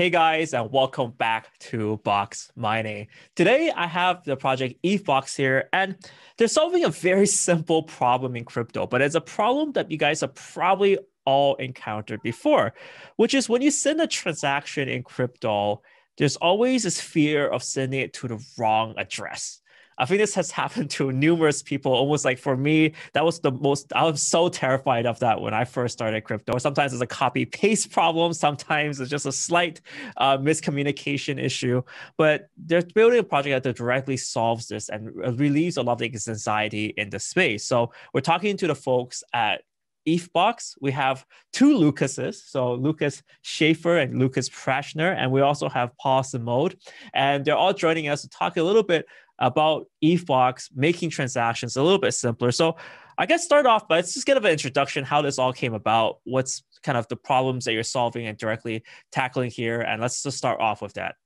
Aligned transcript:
Hey 0.00 0.08
guys, 0.08 0.54
and 0.54 0.72
welcome 0.72 1.10
back 1.10 1.58
to 1.58 1.98
Box 2.04 2.50
Mining. 2.56 3.08
Today 3.36 3.70
I 3.70 3.86
have 3.86 4.24
the 4.24 4.34
project 4.34 4.82
ETHBox 4.82 5.36
here, 5.36 5.68
and 5.74 5.94
they're 6.38 6.48
solving 6.48 6.84
a 6.84 6.88
very 6.88 7.26
simple 7.26 7.82
problem 7.82 8.34
in 8.34 8.46
crypto, 8.46 8.86
but 8.86 9.02
it's 9.02 9.14
a 9.14 9.20
problem 9.20 9.72
that 9.72 9.90
you 9.90 9.98
guys 9.98 10.22
have 10.22 10.34
probably 10.34 10.98
all 11.26 11.56
encountered 11.56 12.22
before, 12.22 12.72
which 13.16 13.34
is 13.34 13.50
when 13.50 13.60
you 13.60 13.70
send 13.70 14.00
a 14.00 14.06
transaction 14.06 14.88
in 14.88 15.02
crypto, 15.02 15.82
there's 16.16 16.36
always 16.36 16.84
this 16.84 16.98
fear 16.98 17.46
of 17.46 17.62
sending 17.62 18.00
it 18.00 18.14
to 18.14 18.28
the 18.28 18.42
wrong 18.56 18.94
address. 18.96 19.60
I 20.00 20.06
think 20.06 20.18
this 20.18 20.34
has 20.34 20.50
happened 20.50 20.88
to 20.92 21.12
numerous 21.12 21.62
people. 21.62 21.92
Almost 21.92 22.24
like 22.24 22.38
for 22.38 22.56
me, 22.56 22.94
that 23.12 23.22
was 23.22 23.38
the 23.40 23.52
most, 23.52 23.92
I 23.92 24.04
was 24.04 24.22
so 24.22 24.48
terrified 24.48 25.04
of 25.04 25.18
that 25.18 25.42
when 25.42 25.52
I 25.52 25.64
first 25.64 25.92
started 25.92 26.24
crypto. 26.24 26.56
Sometimes 26.56 26.94
it's 26.94 27.02
a 27.02 27.06
copy 27.06 27.44
paste 27.44 27.92
problem, 27.92 28.32
sometimes 28.32 28.98
it's 28.98 29.10
just 29.10 29.26
a 29.26 29.32
slight 29.32 29.82
uh, 30.16 30.38
miscommunication 30.38 31.38
issue. 31.38 31.82
But 32.16 32.48
they're 32.56 32.82
building 32.82 33.18
a 33.18 33.22
project 33.22 33.64
that 33.64 33.76
directly 33.76 34.16
solves 34.16 34.68
this 34.68 34.88
and 34.88 35.14
relieves 35.38 35.76
a 35.76 35.82
lot 35.82 35.92
of 35.92 35.98
the 35.98 36.06
anxiety 36.06 36.94
in 36.96 37.10
the 37.10 37.20
space. 37.20 37.66
So 37.66 37.92
we're 38.14 38.22
talking 38.22 38.56
to 38.56 38.66
the 38.66 38.74
folks 38.74 39.22
at 39.34 39.60
ETHBox. 40.08 40.76
We 40.80 40.92
have 40.92 41.26
two 41.52 41.76
Lucases, 41.76 42.42
so 42.44 42.72
Lucas 42.74 43.22
Schaefer 43.42 43.98
and 43.98 44.18
Lucas 44.18 44.48
Prashner, 44.48 45.14
and 45.14 45.30
we 45.30 45.40
also 45.42 45.68
have 45.68 45.96
Paul 45.98 46.22
Simode, 46.22 46.74
and 47.12 47.44
they're 47.44 47.56
all 47.56 47.74
joining 47.74 48.08
us 48.08 48.22
to 48.22 48.28
talk 48.28 48.56
a 48.56 48.62
little 48.62 48.82
bit 48.82 49.06
about 49.40 49.86
ETHBox 50.04 50.70
making 50.74 51.10
transactions 51.10 51.76
a 51.76 51.82
little 51.82 51.98
bit 51.98 52.12
simpler. 52.12 52.52
So 52.52 52.76
I 53.18 53.26
guess 53.26 53.44
start 53.44 53.66
off, 53.66 53.88
but 53.88 53.96
let's 53.96 54.14
just 54.14 54.26
get 54.26 54.36
an 54.36 54.46
introduction 54.46 55.04
how 55.04 55.22
this 55.22 55.38
all 55.38 55.52
came 55.52 55.74
about. 55.74 56.18
What's 56.24 56.62
kind 56.82 56.96
of 56.96 57.06
the 57.08 57.16
problems 57.16 57.64
that 57.64 57.72
you're 57.72 57.82
solving 57.82 58.26
and 58.26 58.38
directly 58.38 58.82
tackling 59.12 59.50
here, 59.50 59.80
and 59.80 60.00
let's 60.00 60.22
just 60.22 60.38
start 60.38 60.60
off 60.60 60.80
with 60.80 60.94
that. 60.94 61.16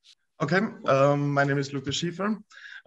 Okay, 0.43 0.59
um, 0.87 1.33
my 1.33 1.45
name 1.45 1.59
is 1.59 1.73
Lucas 1.73 1.97
Schiefer. 1.97 2.37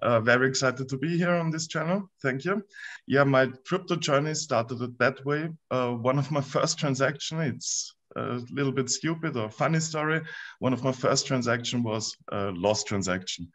Uh, 0.01 0.19
very 0.19 0.47
excited 0.47 0.87
to 0.89 0.97
be 0.97 1.17
here 1.17 1.33
on 1.33 1.49
this 1.49 1.67
channel. 1.67 2.09
Thank 2.21 2.45
you. 2.45 2.63
Yeah, 3.07 3.23
my 3.23 3.47
crypto 3.65 3.95
journey 3.95 4.33
started 4.33 4.97
that 4.99 5.25
way. 5.25 5.49
Uh, 5.71 5.91
one 5.91 6.19
of 6.19 6.29
my 6.29 6.41
first 6.55 6.77
transaction, 6.77 7.39
it's 7.39 7.95
a 8.15 8.41
little 8.51 8.71
bit 8.71 8.89
stupid 8.89 9.37
or 9.37 9.49
funny 9.49 9.79
story. 9.79 10.21
One 10.59 10.73
of 10.73 10.83
my 10.83 10.91
first 10.91 11.27
transaction 11.27 11.83
was 11.83 12.15
a 12.31 12.51
lost 12.51 12.87
transaction. 12.87 13.51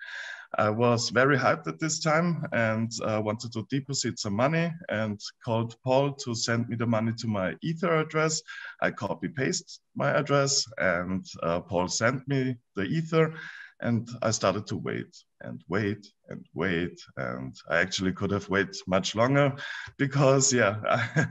I 0.58 0.70
was 0.70 1.11
very 1.11 1.36
hyped 1.36 1.67
at 1.67 1.78
this 1.78 2.00
time 2.00 2.47
and 2.53 2.91
uh, 3.05 3.20
wanted 3.25 3.53
to 3.53 3.67
deposit 3.70 4.19
some 4.19 4.34
money 4.34 4.70
and 4.89 5.20
called 5.45 5.77
Paul 5.83 6.12
to 6.25 6.34
send 6.34 6.69
me 6.69 6.77
the 6.77 6.86
money 6.86 7.12
to 7.19 7.27
my 7.27 7.56
Ether 7.62 7.97
address. 7.97 8.42
I 8.80 8.91
copy 8.91 9.28
paste 9.28 9.80
my 9.97 10.11
address 10.11 10.67
and 10.78 11.25
uh, 11.42 11.61
Paul 11.61 11.89
sent 11.89 12.27
me 12.28 12.56
the 12.77 12.83
Ether 12.83 13.34
and 13.80 14.08
I 14.23 14.30
started 14.30 14.67
to 14.69 14.77
wait 14.77 15.17
and 15.41 15.62
wait 15.69 16.06
and 16.28 16.47
wait. 16.55 17.00
And 17.17 17.55
I 17.69 17.78
actually 17.78 18.12
could 18.12 18.30
have 18.30 18.48
waited 18.48 18.77
much 18.86 19.14
longer 19.14 19.55
because, 19.98 20.53
yeah, 20.53 20.77
I, 20.89 21.27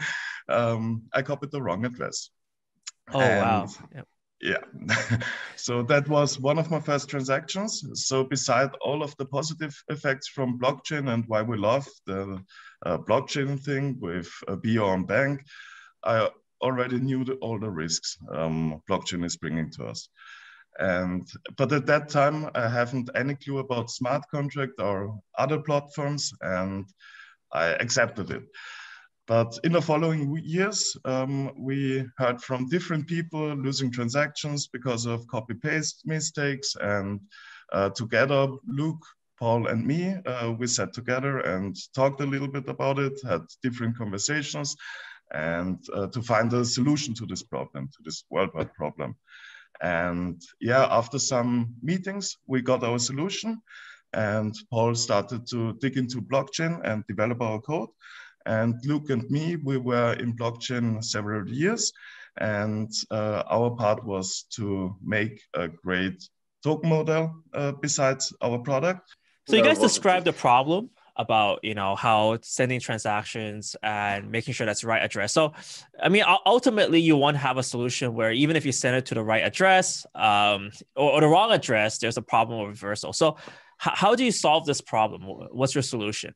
um, 0.49 1.03
I 1.13 1.21
copied 1.21 1.51
the 1.51 1.61
wrong 1.61 1.85
address. 1.85 2.29
Oh, 3.13 3.19
and, 3.21 3.39
wow. 3.39 3.69
Yep. 3.95 4.07
Yeah. 4.41 4.63
so 5.55 5.83
that 5.83 6.07
was 6.07 6.39
one 6.39 6.57
of 6.57 6.71
my 6.71 6.79
first 6.79 7.09
transactions. 7.09 7.83
So, 7.93 8.23
beside 8.23 8.71
all 8.81 9.03
of 9.03 9.15
the 9.17 9.25
positive 9.25 9.75
effects 9.89 10.27
from 10.27 10.59
blockchain 10.59 11.13
and 11.13 11.23
why 11.27 11.43
we 11.43 11.57
love 11.57 11.87
the 12.07 12.43
uh, 12.85 12.97
blockchain 12.97 13.59
thing 13.59 13.99
with 13.99 14.29
uh, 14.47 14.55
Beyond 14.55 15.07
Bank, 15.07 15.45
I 16.03 16.29
already 16.61 16.99
knew 16.99 17.23
the, 17.23 17.33
all 17.35 17.59
the 17.59 17.69
risks 17.69 18.17
um, 18.33 18.81
blockchain 18.89 19.23
is 19.25 19.37
bringing 19.37 19.69
to 19.71 19.85
us. 19.85 20.09
And 20.79 21.27
but 21.57 21.71
at 21.71 21.85
that 21.87 22.09
time, 22.09 22.49
I 22.55 22.67
haven't 22.67 23.09
any 23.13 23.35
clue 23.35 23.59
about 23.59 23.91
smart 23.91 24.23
contract 24.31 24.79
or 24.79 25.19
other 25.37 25.59
platforms, 25.59 26.33
and 26.41 26.85
I 27.51 27.67
accepted 27.67 28.31
it. 28.31 28.43
But 29.27 29.59
in 29.63 29.71
the 29.71 29.81
following 29.81 30.37
years, 30.43 30.97
um, 31.05 31.51
we 31.57 32.05
heard 32.17 32.41
from 32.41 32.67
different 32.67 33.07
people 33.07 33.55
losing 33.55 33.91
transactions 33.91 34.67
because 34.67 35.05
of 35.05 35.27
copy 35.27 35.53
paste 35.53 36.03
mistakes. 36.05 36.75
And 36.81 37.21
uh, 37.71 37.91
together, 37.91 38.47
Luke, 38.67 39.05
Paul, 39.39 39.67
and 39.67 39.85
me, 39.85 40.15
uh, 40.25 40.51
we 40.57 40.67
sat 40.67 40.93
together 40.93 41.39
and 41.39 41.75
talked 41.95 42.21
a 42.21 42.25
little 42.25 42.47
bit 42.47 42.67
about 42.67 42.99
it, 42.99 43.19
had 43.23 43.41
different 43.63 43.97
conversations, 43.97 44.75
and 45.33 45.79
uh, 45.93 46.07
to 46.07 46.21
find 46.21 46.51
a 46.53 46.65
solution 46.65 47.13
to 47.15 47.25
this 47.25 47.43
problem, 47.43 47.87
to 47.87 48.03
this 48.03 48.25
worldwide 48.29 48.73
problem. 48.73 49.15
And 49.81 50.41
yeah, 50.59 50.85
after 50.89 51.17
some 51.17 51.73
meetings, 51.81 52.37
we 52.47 52.61
got 52.61 52.83
our 52.83 52.99
solution. 52.99 53.61
And 54.13 54.53
Paul 54.69 54.93
started 54.93 55.47
to 55.51 55.73
dig 55.79 55.97
into 55.97 56.21
blockchain 56.21 56.81
and 56.83 57.03
develop 57.07 57.41
our 57.41 57.61
code. 57.61 57.89
And 58.45 58.75
Luke 58.85 59.09
and 59.09 59.29
me, 59.29 59.55
we 59.55 59.77
were 59.77 60.13
in 60.13 60.35
blockchain 60.35 61.03
several 61.03 61.47
years. 61.47 61.91
And 62.37 62.91
uh, 63.09 63.43
our 63.49 63.71
part 63.71 64.05
was 64.05 64.45
to 64.55 64.95
make 65.03 65.41
a 65.53 65.67
great 65.67 66.27
token 66.63 66.89
model 66.89 67.35
uh, 67.53 67.73
besides 67.73 68.33
our 68.41 68.59
product. 68.59 69.15
So 69.47 69.55
you 69.55 69.63
guys 69.63 69.79
described 69.79 70.25
the 70.25 70.33
problem 70.33 70.91
about 71.17 71.63
you 71.63 71.73
know 71.73 71.95
how 71.95 72.37
sending 72.41 72.79
transactions 72.79 73.75
and 73.83 74.31
making 74.31 74.53
sure 74.53 74.65
that's 74.65 74.81
the 74.81 74.87
right 74.87 75.03
address 75.03 75.33
so 75.33 75.53
i 76.01 76.07
mean 76.07 76.23
ultimately 76.45 76.99
you 77.01 77.17
want 77.17 77.35
to 77.35 77.39
have 77.39 77.57
a 77.57 77.63
solution 77.63 78.13
where 78.13 78.31
even 78.31 78.55
if 78.55 78.65
you 78.65 78.71
send 78.71 78.95
it 78.95 79.05
to 79.05 79.13
the 79.13 79.23
right 79.23 79.43
address 79.43 80.05
um, 80.15 80.71
or, 80.95 81.11
or, 81.11 81.21
the 81.21 81.27
wrong 81.27 81.51
address 81.51 81.97
there's 81.97 82.17
a 82.17 82.21
problem 82.21 82.61
of 82.61 82.67
reversal 82.69 83.11
so 83.11 83.35
h- 83.85 83.93
how 83.93 84.15
do 84.15 84.23
you 84.23 84.31
solve 84.31 84.65
this 84.65 84.79
problem 84.79 85.21
what's 85.51 85.75
your 85.75 85.81
solution 85.81 86.33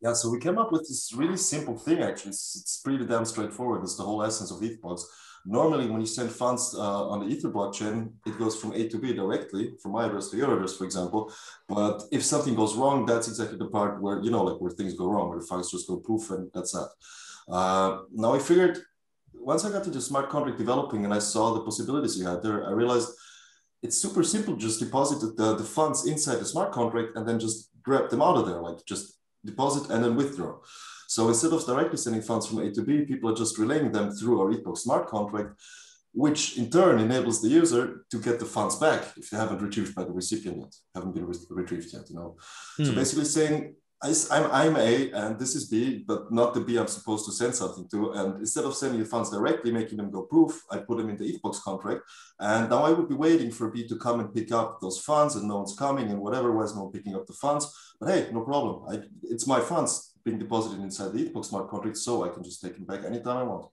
yeah 0.00 0.12
so 0.12 0.30
we 0.30 0.38
came 0.38 0.58
up 0.58 0.72
with 0.72 0.82
this 0.82 1.12
really 1.14 1.36
simple 1.36 1.76
thing 1.76 2.02
actually 2.02 2.30
it's, 2.30 2.56
it's 2.60 2.80
pretty 2.84 3.04
damn 3.04 3.24
straightforward 3.24 3.82
it's 3.82 3.96
the 3.96 4.02
whole 4.02 4.22
essence 4.22 4.50
of 4.50 4.60
ethbox 4.60 5.02
Normally, 5.50 5.88
when 5.88 6.00
you 6.00 6.06
send 6.06 6.30
funds 6.30 6.74
uh, 6.76 7.08
on 7.08 7.20
the 7.20 7.26
Ether 7.26 7.50
blockchain, 7.50 8.12
it 8.26 8.38
goes 8.38 8.60
from 8.60 8.72
A 8.72 8.86
to 8.88 8.98
B 8.98 9.14
directly, 9.14 9.72
from 9.82 9.92
my 9.92 10.04
address 10.06 10.28
to 10.28 10.36
your 10.36 10.52
address, 10.54 10.76
for 10.76 10.84
example. 10.84 11.32
But 11.68 12.02
if 12.12 12.22
something 12.22 12.54
goes 12.54 12.76
wrong, 12.76 13.06
that's 13.06 13.28
exactly 13.28 13.56
the 13.56 13.68
part 13.68 14.02
where, 14.02 14.20
you 14.20 14.30
know, 14.30 14.44
like 14.44 14.60
where 14.60 14.70
things 14.70 14.94
go 14.94 15.08
wrong, 15.08 15.28
where 15.28 15.38
the 15.38 15.46
funds 15.46 15.70
just 15.70 15.88
go 15.88 15.96
poof 15.96 16.30
and 16.30 16.50
that's 16.52 16.72
that. 16.72 16.90
Uh, 17.48 18.00
now 18.12 18.34
I 18.34 18.40
figured 18.40 18.78
once 19.32 19.64
I 19.64 19.70
got 19.70 19.86
into 19.86 20.00
smart 20.02 20.28
contract 20.28 20.58
developing 20.58 21.04
and 21.04 21.14
I 21.14 21.18
saw 21.18 21.54
the 21.54 21.60
possibilities 21.60 22.18
you 22.18 22.26
had 22.26 22.42
there, 22.42 22.66
I 22.66 22.72
realized 22.72 23.08
it's 23.82 23.96
super 23.96 24.24
simple. 24.24 24.56
Just 24.56 24.80
deposit 24.80 25.34
the, 25.36 25.54
the 25.54 25.64
funds 25.64 26.06
inside 26.06 26.40
the 26.40 26.44
smart 26.44 26.72
contract 26.72 27.16
and 27.16 27.26
then 27.26 27.38
just 27.38 27.70
grab 27.82 28.10
them 28.10 28.20
out 28.20 28.36
of 28.36 28.46
there, 28.46 28.60
like 28.60 28.84
just 28.84 29.17
deposit 29.44 29.90
and 29.90 30.04
then 30.04 30.16
withdraw. 30.16 30.58
So 31.08 31.28
instead 31.28 31.52
of 31.52 31.64
directly 31.64 31.96
sending 31.96 32.22
funds 32.22 32.46
from 32.46 32.58
A 32.58 32.70
to 32.70 32.82
B, 32.82 33.04
people 33.04 33.30
are 33.30 33.36
just 33.36 33.58
relaying 33.58 33.92
them 33.92 34.10
through 34.10 34.40
our 34.40 34.52
ETHBox 34.52 34.78
smart 34.78 35.08
contract, 35.08 35.58
which 36.12 36.58
in 36.58 36.70
turn 36.70 37.00
enables 37.00 37.40
the 37.40 37.48
user 37.48 38.04
to 38.10 38.20
get 38.20 38.38
the 38.38 38.44
funds 38.44 38.76
back 38.76 39.02
if 39.16 39.30
they 39.30 39.38
haven't 39.38 39.62
retrieved 39.62 39.94
by 39.94 40.04
the 40.04 40.12
recipient 40.12 40.58
yet, 40.58 40.74
haven't 40.94 41.14
been 41.14 41.26
re 41.26 41.34
retrieved 41.50 41.92
yet, 41.92 42.08
you 42.10 42.16
know. 42.16 42.36
Hmm. 42.76 42.84
So 42.84 42.94
basically 42.94 43.24
saying, 43.24 43.74
I, 44.00 44.10
am 44.30 44.50
I'm 44.52 44.76
A 44.76 45.10
and 45.10 45.38
this 45.38 45.56
is 45.56 45.66
B, 45.66 46.04
but 46.06 46.30
not 46.30 46.54
the 46.54 46.60
B 46.60 46.76
I'm 46.76 46.86
supposed 46.86 47.26
to 47.26 47.32
send 47.32 47.54
something 47.54 47.88
to. 47.88 48.12
And 48.12 48.40
instead 48.40 48.64
of 48.64 48.76
sending 48.76 49.00
the 49.00 49.06
funds 49.06 49.30
directly, 49.30 49.72
making 49.72 49.98
them 49.98 50.10
go 50.10 50.22
proof, 50.22 50.62
I 50.70 50.78
put 50.78 50.98
them 50.98 51.10
in 51.10 51.16
the 51.16 51.32
ETHBox 51.32 51.62
contract. 51.62 52.02
And 52.38 52.70
now 52.70 52.84
I 52.84 52.90
would 52.90 53.08
be 53.08 53.16
waiting 53.16 53.50
for 53.50 53.70
B 53.70 53.88
to 53.88 53.96
come 53.96 54.20
and 54.20 54.32
pick 54.32 54.52
up 54.52 54.80
those 54.80 55.00
funds 55.00 55.34
and 55.34 55.48
no 55.48 55.56
one's 55.56 55.74
coming 55.76 56.10
and 56.10 56.20
whatever, 56.20 56.52
was 56.52 56.76
no 56.76 56.84
one 56.84 56.92
picking 56.92 57.16
up 57.16 57.26
the 57.26 57.32
funds. 57.32 57.94
But 57.98 58.10
hey, 58.10 58.28
no 58.32 58.42
problem. 58.42 58.84
I, 58.88 59.02
it's 59.24 59.48
my 59.48 59.60
funds 59.60 60.14
being 60.24 60.38
deposited 60.38 60.80
inside 60.80 61.12
the 61.12 61.24
ETHBox 61.24 61.46
smart 61.46 61.68
contract, 61.68 61.96
so 61.96 62.24
I 62.24 62.28
can 62.28 62.44
just 62.44 62.62
take 62.62 62.74
it 62.74 62.86
back 62.86 63.04
anytime 63.04 63.38
I 63.38 63.42
want. 63.42 63.66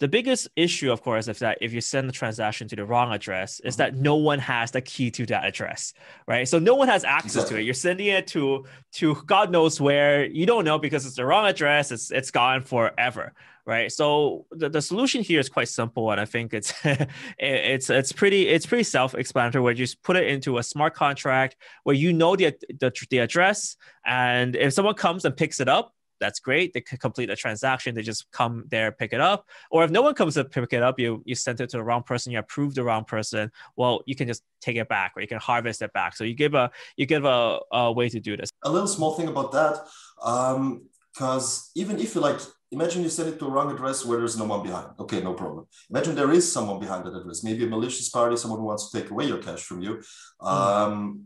The 0.00 0.08
biggest 0.08 0.48
issue, 0.56 0.90
of 0.90 1.02
course, 1.02 1.28
is 1.28 1.40
that 1.40 1.58
if 1.60 1.74
you 1.74 1.82
send 1.82 2.08
the 2.08 2.12
transaction 2.12 2.66
to 2.68 2.76
the 2.76 2.86
wrong 2.86 3.12
address, 3.12 3.60
is 3.60 3.74
mm-hmm. 3.74 3.94
that 3.94 3.96
no 3.96 4.16
one 4.16 4.38
has 4.38 4.70
the 4.70 4.80
key 4.80 5.10
to 5.10 5.26
that 5.26 5.44
address, 5.44 5.92
right? 6.26 6.48
So 6.48 6.58
no 6.58 6.74
one 6.74 6.88
has 6.88 7.04
access 7.04 7.44
to 7.50 7.58
it. 7.58 7.62
You're 7.62 7.74
sending 7.74 8.06
it 8.06 8.26
to 8.28 8.64
to 8.92 9.14
God 9.26 9.50
knows 9.50 9.78
where. 9.78 10.24
You 10.24 10.46
don't 10.46 10.64
know 10.64 10.78
because 10.78 11.04
it's 11.04 11.16
the 11.16 11.26
wrong 11.26 11.46
address. 11.46 11.92
It's 11.92 12.10
it's 12.10 12.30
gone 12.30 12.62
forever, 12.62 13.34
right? 13.66 13.92
So 13.92 14.46
the, 14.50 14.70
the 14.70 14.80
solution 14.80 15.22
here 15.22 15.38
is 15.38 15.50
quite 15.50 15.68
simple, 15.68 16.10
and 16.10 16.18
I 16.18 16.24
think 16.24 16.54
it's 16.54 16.72
it's 17.38 17.90
it's 17.90 18.12
pretty 18.12 18.48
it's 18.48 18.64
pretty 18.64 18.84
self-explanatory. 18.84 19.62
Where 19.62 19.72
you 19.72 19.84
just 19.84 20.02
put 20.02 20.16
it 20.16 20.28
into 20.28 20.56
a 20.56 20.62
smart 20.62 20.94
contract 20.94 21.56
where 21.84 21.94
you 21.94 22.14
know 22.14 22.36
the 22.36 22.54
the, 22.78 22.90
the 23.10 23.18
address, 23.18 23.76
and 24.06 24.56
if 24.56 24.72
someone 24.72 24.94
comes 24.94 25.26
and 25.26 25.36
picks 25.36 25.60
it 25.60 25.68
up, 25.68 25.92
that's 26.20 26.38
great. 26.38 26.72
They 26.72 26.80
could 26.80 27.00
complete 27.00 27.30
a 27.30 27.36
transaction. 27.36 27.94
They 27.94 28.02
just 28.02 28.30
come 28.30 28.64
there, 28.68 28.92
pick 28.92 29.12
it 29.12 29.20
up. 29.20 29.46
Or 29.70 29.82
if 29.84 29.90
no 29.90 30.02
one 30.02 30.14
comes 30.14 30.34
to 30.34 30.44
pick 30.44 30.72
it 30.72 30.82
up, 30.82 31.00
you 31.00 31.22
you 31.24 31.34
sent 31.34 31.60
it 31.60 31.70
to 31.70 31.78
the 31.78 31.82
wrong 31.82 32.02
person. 32.02 32.32
You 32.32 32.38
approve 32.38 32.74
the 32.74 32.84
wrong 32.84 33.04
person. 33.04 33.50
Well, 33.76 34.02
you 34.06 34.14
can 34.14 34.28
just 34.28 34.42
take 34.60 34.76
it 34.76 34.88
back, 34.88 35.12
or 35.16 35.22
you 35.22 35.28
can 35.28 35.38
harvest 35.38 35.82
it 35.82 35.92
back. 35.92 36.14
So 36.16 36.24
you 36.24 36.34
give 36.34 36.54
a 36.54 36.70
you 36.96 37.06
give 37.06 37.24
a, 37.24 37.58
a 37.72 37.92
way 37.92 38.08
to 38.08 38.20
do 38.20 38.36
this. 38.36 38.50
A 38.62 38.70
little 38.70 38.88
small 38.88 39.14
thing 39.14 39.28
about 39.28 39.52
that, 39.52 39.74
because 40.16 41.58
um, 41.58 41.70
even 41.74 41.98
if 41.98 42.14
you 42.14 42.20
like 42.20 42.40
imagine 42.72 43.02
you 43.02 43.08
send 43.08 43.28
it 43.28 43.38
to 43.38 43.46
a 43.46 43.50
wrong 43.50 43.70
address 43.72 44.04
where 44.04 44.18
there's 44.18 44.38
no 44.38 44.44
one 44.44 44.62
behind. 44.62 44.88
Okay, 44.98 45.20
no 45.20 45.34
problem. 45.34 45.66
Imagine 45.90 46.14
there 46.14 46.30
is 46.30 46.50
someone 46.50 46.78
behind 46.78 47.04
that 47.04 47.16
address, 47.16 47.42
maybe 47.42 47.64
a 47.64 47.66
malicious 47.66 48.08
party, 48.08 48.36
someone 48.36 48.60
who 48.60 48.66
wants 48.66 48.90
to 48.90 49.00
take 49.00 49.10
away 49.10 49.26
your 49.26 49.38
cash 49.38 49.62
from 49.62 49.80
you. 49.82 50.02
Mm. 50.40 50.46
Um, 50.46 51.24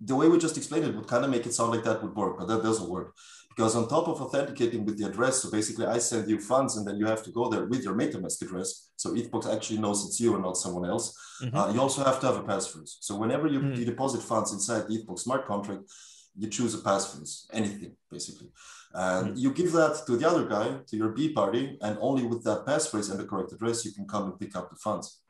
the 0.00 0.14
way 0.14 0.28
we 0.28 0.38
just 0.38 0.56
explained 0.56 0.84
it 0.84 0.94
would 0.94 1.06
kind 1.06 1.24
of 1.24 1.30
make 1.30 1.46
it 1.46 1.54
sound 1.54 1.70
like 1.72 1.84
that 1.84 2.02
would 2.02 2.14
work, 2.14 2.38
but 2.38 2.46
that 2.48 2.62
doesn't 2.62 2.88
work. 2.88 3.14
Because 3.54 3.76
on 3.76 3.88
top 3.88 4.08
of 4.08 4.20
authenticating 4.20 4.84
with 4.84 4.98
the 4.98 5.06
address, 5.06 5.42
so 5.42 5.50
basically 5.50 5.86
I 5.86 5.98
send 5.98 6.28
you 6.28 6.40
funds 6.40 6.76
and 6.76 6.86
then 6.86 6.96
you 6.96 7.06
have 7.06 7.22
to 7.22 7.30
go 7.30 7.48
there 7.48 7.66
with 7.66 7.84
your 7.84 7.94
MetaMask 7.94 8.42
address. 8.42 8.90
So 8.96 9.12
ETHBox 9.12 9.54
actually 9.54 9.78
knows 9.78 10.04
it's 10.04 10.18
you 10.18 10.34
and 10.34 10.42
not 10.42 10.56
someone 10.56 10.88
else. 10.88 11.16
Mm-hmm. 11.42 11.56
Uh, 11.56 11.72
you 11.72 11.80
also 11.80 12.02
have 12.02 12.18
to 12.20 12.26
have 12.26 12.36
a 12.36 12.42
passphrase. 12.42 12.96
So 13.00 13.16
whenever 13.16 13.46
you, 13.46 13.60
mm-hmm. 13.60 13.74
you 13.74 13.84
deposit 13.84 14.22
funds 14.22 14.52
inside 14.52 14.88
the 14.88 14.98
ETHBox 14.98 15.20
smart 15.20 15.46
contract, 15.46 15.82
you 16.36 16.48
choose 16.48 16.74
a 16.74 16.78
passphrase, 16.78 17.44
anything 17.52 17.92
basically. 18.10 18.48
And 18.92 19.28
mm-hmm. 19.28 19.36
you 19.36 19.52
give 19.52 19.72
that 19.72 20.02
to 20.06 20.16
the 20.16 20.28
other 20.28 20.46
guy, 20.46 20.78
to 20.88 20.96
your 20.96 21.10
B 21.10 21.32
party, 21.32 21.78
and 21.80 21.96
only 22.00 22.24
with 22.24 22.42
that 22.44 22.66
passphrase 22.66 23.10
and 23.10 23.20
the 23.20 23.24
correct 23.24 23.52
address, 23.52 23.84
you 23.84 23.92
can 23.92 24.06
come 24.06 24.24
and 24.24 24.38
pick 24.38 24.56
up 24.56 24.70
the 24.70 24.76
funds. 24.76 25.20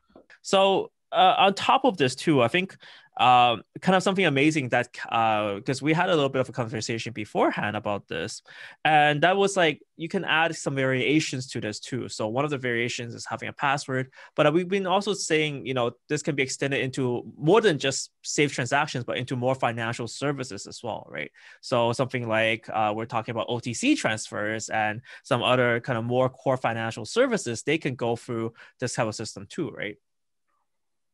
So 0.40 0.90
uh, 1.12 1.34
on 1.38 1.54
top 1.54 1.84
of 1.84 1.96
this 1.96 2.14
too, 2.14 2.42
I 2.42 2.48
think 2.48 2.76
uh, 3.16 3.56
kind 3.80 3.94
of 3.94 4.02
something 4.02 4.26
amazing 4.26 4.70
that 4.70 4.92
because 4.92 5.82
uh, 5.82 5.84
we 5.84 5.92
had 5.92 6.08
a 6.08 6.14
little 6.14 6.28
bit 6.28 6.40
of 6.40 6.48
a 6.48 6.52
conversation 6.52 7.12
beforehand 7.12 7.76
about 7.76 8.08
this, 8.08 8.42
and 8.84 9.22
that 9.22 9.36
was 9.36 9.56
like 9.56 9.80
you 9.96 10.08
can 10.08 10.24
add 10.24 10.56
some 10.56 10.74
variations 10.74 11.46
to 11.48 11.60
this 11.60 11.78
too. 11.78 12.08
So 12.08 12.26
one 12.26 12.44
of 12.44 12.50
the 12.50 12.58
variations 12.58 13.14
is 13.14 13.24
having 13.24 13.48
a 13.48 13.52
password, 13.52 14.10
but 14.34 14.52
we've 14.52 14.68
been 14.68 14.86
also 14.86 15.14
saying 15.14 15.66
you 15.66 15.74
know 15.74 15.92
this 16.08 16.22
can 16.22 16.34
be 16.34 16.42
extended 16.42 16.80
into 16.80 17.32
more 17.38 17.60
than 17.60 17.78
just 17.78 18.10
safe 18.22 18.52
transactions, 18.52 19.04
but 19.04 19.16
into 19.16 19.36
more 19.36 19.54
financial 19.54 20.08
services 20.08 20.66
as 20.66 20.82
well, 20.82 21.06
right? 21.08 21.30
So 21.60 21.92
something 21.92 22.28
like 22.28 22.68
uh, 22.68 22.92
we're 22.96 23.06
talking 23.06 23.32
about 23.32 23.48
OTC 23.48 23.96
transfers 23.96 24.70
and 24.70 25.02
some 25.22 25.42
other 25.42 25.80
kind 25.80 25.98
of 25.98 26.04
more 26.04 26.28
core 26.28 26.56
financial 26.56 27.04
services, 27.04 27.62
they 27.62 27.78
can 27.78 27.94
go 27.94 28.16
through 28.16 28.54
this 28.80 28.94
type 28.94 29.06
of 29.06 29.14
system 29.14 29.46
too, 29.48 29.70
right? 29.70 29.96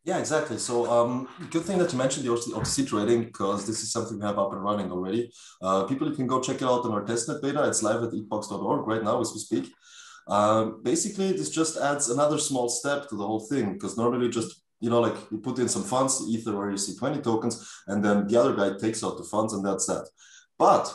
Yeah, 0.05 0.19
exactly. 0.19 0.57
So 0.57 0.91
um, 0.91 1.29
good 1.51 1.65
thing 1.65 1.79
that 1.79 1.93
you 1.93 1.99
mentioned 1.99 2.25
the 2.25 2.31
OTC 2.31 2.89
trading 2.89 3.25
because 3.25 3.67
this 3.67 3.83
is 3.83 3.93
something 3.93 4.19
we 4.19 4.25
have 4.25 4.39
up 4.39 4.53
and 4.53 4.63
running 4.63 4.91
already. 4.91 5.31
Uh, 5.61 5.85
people, 5.85 6.11
can 6.11 6.27
go 6.27 6.41
check 6.41 6.57
it 6.57 6.63
out 6.63 6.87
on 6.87 6.93
our 6.93 7.05
testnet 7.05 7.43
beta. 7.43 7.69
It's 7.69 7.83
live 7.83 8.03
at 8.03 8.11
ethbox.org 8.11 8.87
right 8.87 9.05
now 9.05 9.21
as 9.21 9.33
we 9.35 9.41
speak. 9.41 9.71
Um, 10.27 10.83
basically, 10.83 11.33
this 11.33 11.51
just 11.51 11.77
adds 11.77 12.09
another 12.09 12.39
small 12.39 12.71
step 12.71 13.09
to 13.09 13.17
the 13.17 13.27
whole 13.27 13.41
thing 13.41 13.75
because 13.75 13.99
normally 13.99 14.31
just 14.31 14.63
you 14.81 14.89
know 14.89 15.01
like 15.01 15.17
you 15.31 15.39
put 15.39 15.59
in 15.59 15.69
some 15.69 15.83
funds, 15.83 16.25
Ether 16.27 16.55
or 16.55 16.73
ERC20 16.73 17.23
tokens, 17.23 17.83
and 17.87 18.03
then 18.03 18.27
the 18.27 18.41
other 18.41 18.55
guy 18.55 18.79
takes 18.79 19.05
out 19.05 19.19
the 19.19 19.25
funds 19.25 19.53
and 19.53 19.65
that's 19.65 19.87
that. 19.87 20.09
But 20.59 20.95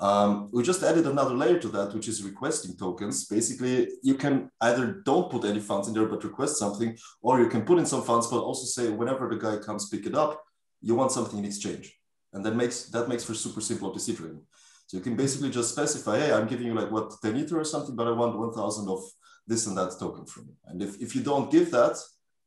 um, 0.00 0.48
we 0.50 0.62
just 0.62 0.82
added 0.82 1.06
another 1.06 1.34
layer 1.34 1.58
to 1.58 1.68
that, 1.68 1.92
which 1.94 2.08
is 2.08 2.22
requesting 2.22 2.74
tokens. 2.76 3.26
Basically, 3.26 3.88
you 4.02 4.14
can 4.14 4.50
either 4.62 5.02
don't 5.04 5.30
put 5.30 5.44
any 5.44 5.60
funds 5.60 5.88
in 5.88 5.94
there, 5.94 6.06
but 6.06 6.24
request 6.24 6.56
something, 6.56 6.96
or 7.20 7.38
you 7.38 7.48
can 7.48 7.62
put 7.62 7.78
in 7.78 7.84
some 7.84 8.02
funds, 8.02 8.26
but 8.26 8.40
also 8.40 8.64
say 8.64 8.90
whenever 8.90 9.28
the 9.28 9.36
guy 9.36 9.58
comes 9.58 9.90
pick 9.90 10.06
it 10.06 10.14
up, 10.14 10.42
you 10.80 10.94
want 10.94 11.12
something 11.12 11.38
in 11.38 11.44
exchange. 11.44 11.94
And 12.32 12.44
that 12.46 12.56
makes 12.56 12.84
that 12.84 13.08
makes 13.08 13.24
for 13.24 13.34
super 13.34 13.60
simple 13.60 13.92
OTC 13.92 14.16
trading. 14.16 14.42
So 14.86 14.96
you 14.96 15.02
can 15.02 15.16
basically 15.16 15.50
just 15.50 15.72
specify, 15.72 16.18
hey, 16.18 16.32
I'm 16.32 16.48
giving 16.48 16.66
you 16.66 16.74
like 16.74 16.90
what 16.90 17.12
10 17.22 17.36
ether 17.36 17.60
or 17.60 17.64
something, 17.64 17.94
but 17.94 18.08
I 18.08 18.12
want 18.12 18.38
1000 18.38 18.88
of 18.88 19.02
this 19.46 19.66
and 19.66 19.76
that 19.76 19.96
token 20.00 20.24
from 20.24 20.46
you. 20.46 20.54
And 20.66 20.82
if, 20.82 21.00
if 21.00 21.14
you 21.14 21.22
don't 21.22 21.50
give 21.50 21.70
that, 21.72 21.96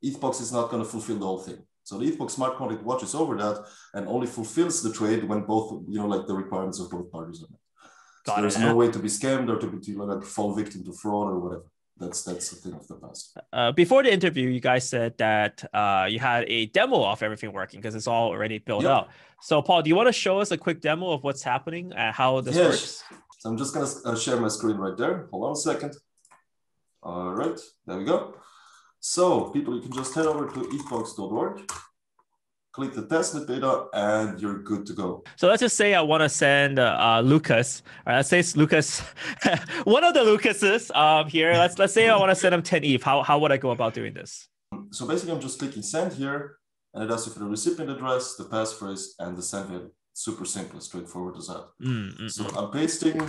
ETHBox 0.04 0.42
is 0.42 0.52
not 0.52 0.70
going 0.70 0.84
to 0.84 0.90
fulfill 0.90 1.20
the 1.20 1.26
whole 1.26 1.40
thing. 1.40 1.64
So 1.84 1.98
the 1.98 2.10
ETHBox 2.10 2.32
smart 2.32 2.58
contract 2.58 2.84
watches 2.84 3.14
over 3.14 3.36
that 3.38 3.66
and 3.94 4.08
only 4.08 4.28
fulfills 4.28 4.82
the 4.82 4.94
trade 4.94 5.24
when 5.26 5.42
both, 5.42 5.84
you 5.88 6.00
know, 6.00 6.08
like 6.08 6.28
the 6.28 6.34
requirements 6.34 6.80
of 6.80 6.90
both 6.90 7.12
parties 7.12 7.44
are 7.44 7.52
met. 7.52 7.60
So 8.26 8.42
there's 8.42 8.58
no 8.58 8.76
way 8.76 8.90
to 8.90 9.00
be 9.00 9.10
scammed 9.10 9.50
or 9.50 9.60
to 9.60 9.68
be 9.68 9.80
to 9.80 10.04
like 10.04 10.24
fall 10.24 10.56
victim 10.56 10.84
to 10.86 10.94
fraud 10.94 11.28
or 11.28 11.40
whatever. 11.40 11.66
That's 11.98 12.24
that's 12.24 12.50
the 12.50 12.56
thing 12.56 12.74
of 12.74 12.88
the 12.88 12.96
past. 12.96 13.38
Uh, 13.52 13.72
before 13.72 14.02
the 14.02 14.12
interview, 14.12 14.50
you 14.50 14.60
guys 14.60 14.88
said 14.88 15.16
that 15.18 15.64
uh, 15.74 16.08
you 16.10 16.20
had 16.20 16.46
a 16.48 16.66
demo 16.68 17.04
of 17.04 17.22
everything 17.22 17.52
working 17.52 17.82
because 17.82 17.96
it's 17.96 18.08
all 18.08 18.30
already 18.30 18.58
built 18.58 18.86
out. 18.86 19.10
So 19.42 19.62
Paul, 19.62 19.82
do 19.82 19.90
you 19.90 19.96
want 19.96 20.08
to 20.08 20.14
show 20.14 20.40
us 20.40 20.52
a 20.52 20.58
quick 20.58 20.82
demo 20.82 21.12
of 21.12 21.24
what's 21.24 21.44
happening 21.44 21.92
and 21.96 22.16
how 22.16 22.42
this 22.42 22.56
yes. 22.56 22.66
works? 22.66 23.04
So 23.40 23.50
I'm 23.50 23.58
just 23.58 23.74
gonna 23.74 23.90
uh, 24.06 24.18
share 24.18 24.38
my 24.40 24.48
screen 24.48 24.78
right 24.78 24.98
there. 24.98 25.28
Hold 25.32 25.46
on 25.46 25.52
a 25.52 25.56
second. 25.56 25.96
All 27.04 27.34
right, 27.34 27.60
there 27.86 27.98
we 27.98 28.06
go. 28.06 28.36
So 29.06 29.50
people, 29.50 29.76
you 29.76 29.82
can 29.82 29.92
just 29.92 30.16
head 30.16 30.28
over 30.28 30.48
to 30.48 30.60
ethbox.org, 30.62 31.70
click 32.72 32.94
the 32.94 33.04
testnet 33.04 33.46
beta, 33.46 33.88
and 33.92 34.40
you're 34.40 34.60
good 34.60 34.86
to 34.86 34.94
go. 34.94 35.26
So 35.36 35.50
let's 35.50 35.60
just 35.60 35.76
say 35.76 35.94
I 35.94 36.00
want 36.00 36.24
to 36.24 36.30
send 36.30 36.80
uh, 36.80 37.20
Lucas, 37.22 37.84
or 38.08 38.14
let's 38.14 38.30
say 38.30 38.40
it's 38.40 38.56
Lucas, 38.56 39.02
one 39.84 40.06
of 40.06 40.14
the 40.14 40.24
Lucases 40.24 40.90
um, 40.96 41.28
here. 41.28 41.52
Let's 41.52 41.78
let's 41.78 41.92
say 41.92 42.08
I 42.08 42.16
want 42.16 42.30
to 42.30 42.36
send 42.36 42.56
him 42.56 42.62
10 42.62 42.86
ETH. 42.86 43.04
How, 43.04 43.24
how 43.24 43.40
would 43.40 43.52
I 43.52 43.58
go 43.58 43.72
about 43.72 43.94
doing 43.94 44.14
this? 44.14 44.48
So 44.92 45.06
basically, 45.06 45.34
I'm 45.34 45.42
just 45.42 45.60
clicking 45.60 45.84
send 45.84 46.14
here, 46.14 46.56
and 46.94 47.04
it 47.04 47.14
asks 47.14 47.28
you 47.28 47.34
for 47.34 47.40
the 47.40 47.46
recipient 47.46 47.92
address, 47.92 48.36
the 48.38 48.46
passphrase, 48.46 49.08
and 49.20 49.36
the 49.36 49.42
send 49.42 49.68
value. 49.68 49.92
Super 50.14 50.46
simple, 50.46 50.80
straightforward 50.80 51.36
as 51.36 51.48
that. 51.48 51.68
Mm, 51.84 52.22
mm, 52.22 52.32
so 52.32 52.46
mm. 52.46 52.58
I'm 52.58 52.72
pasting 52.72 53.20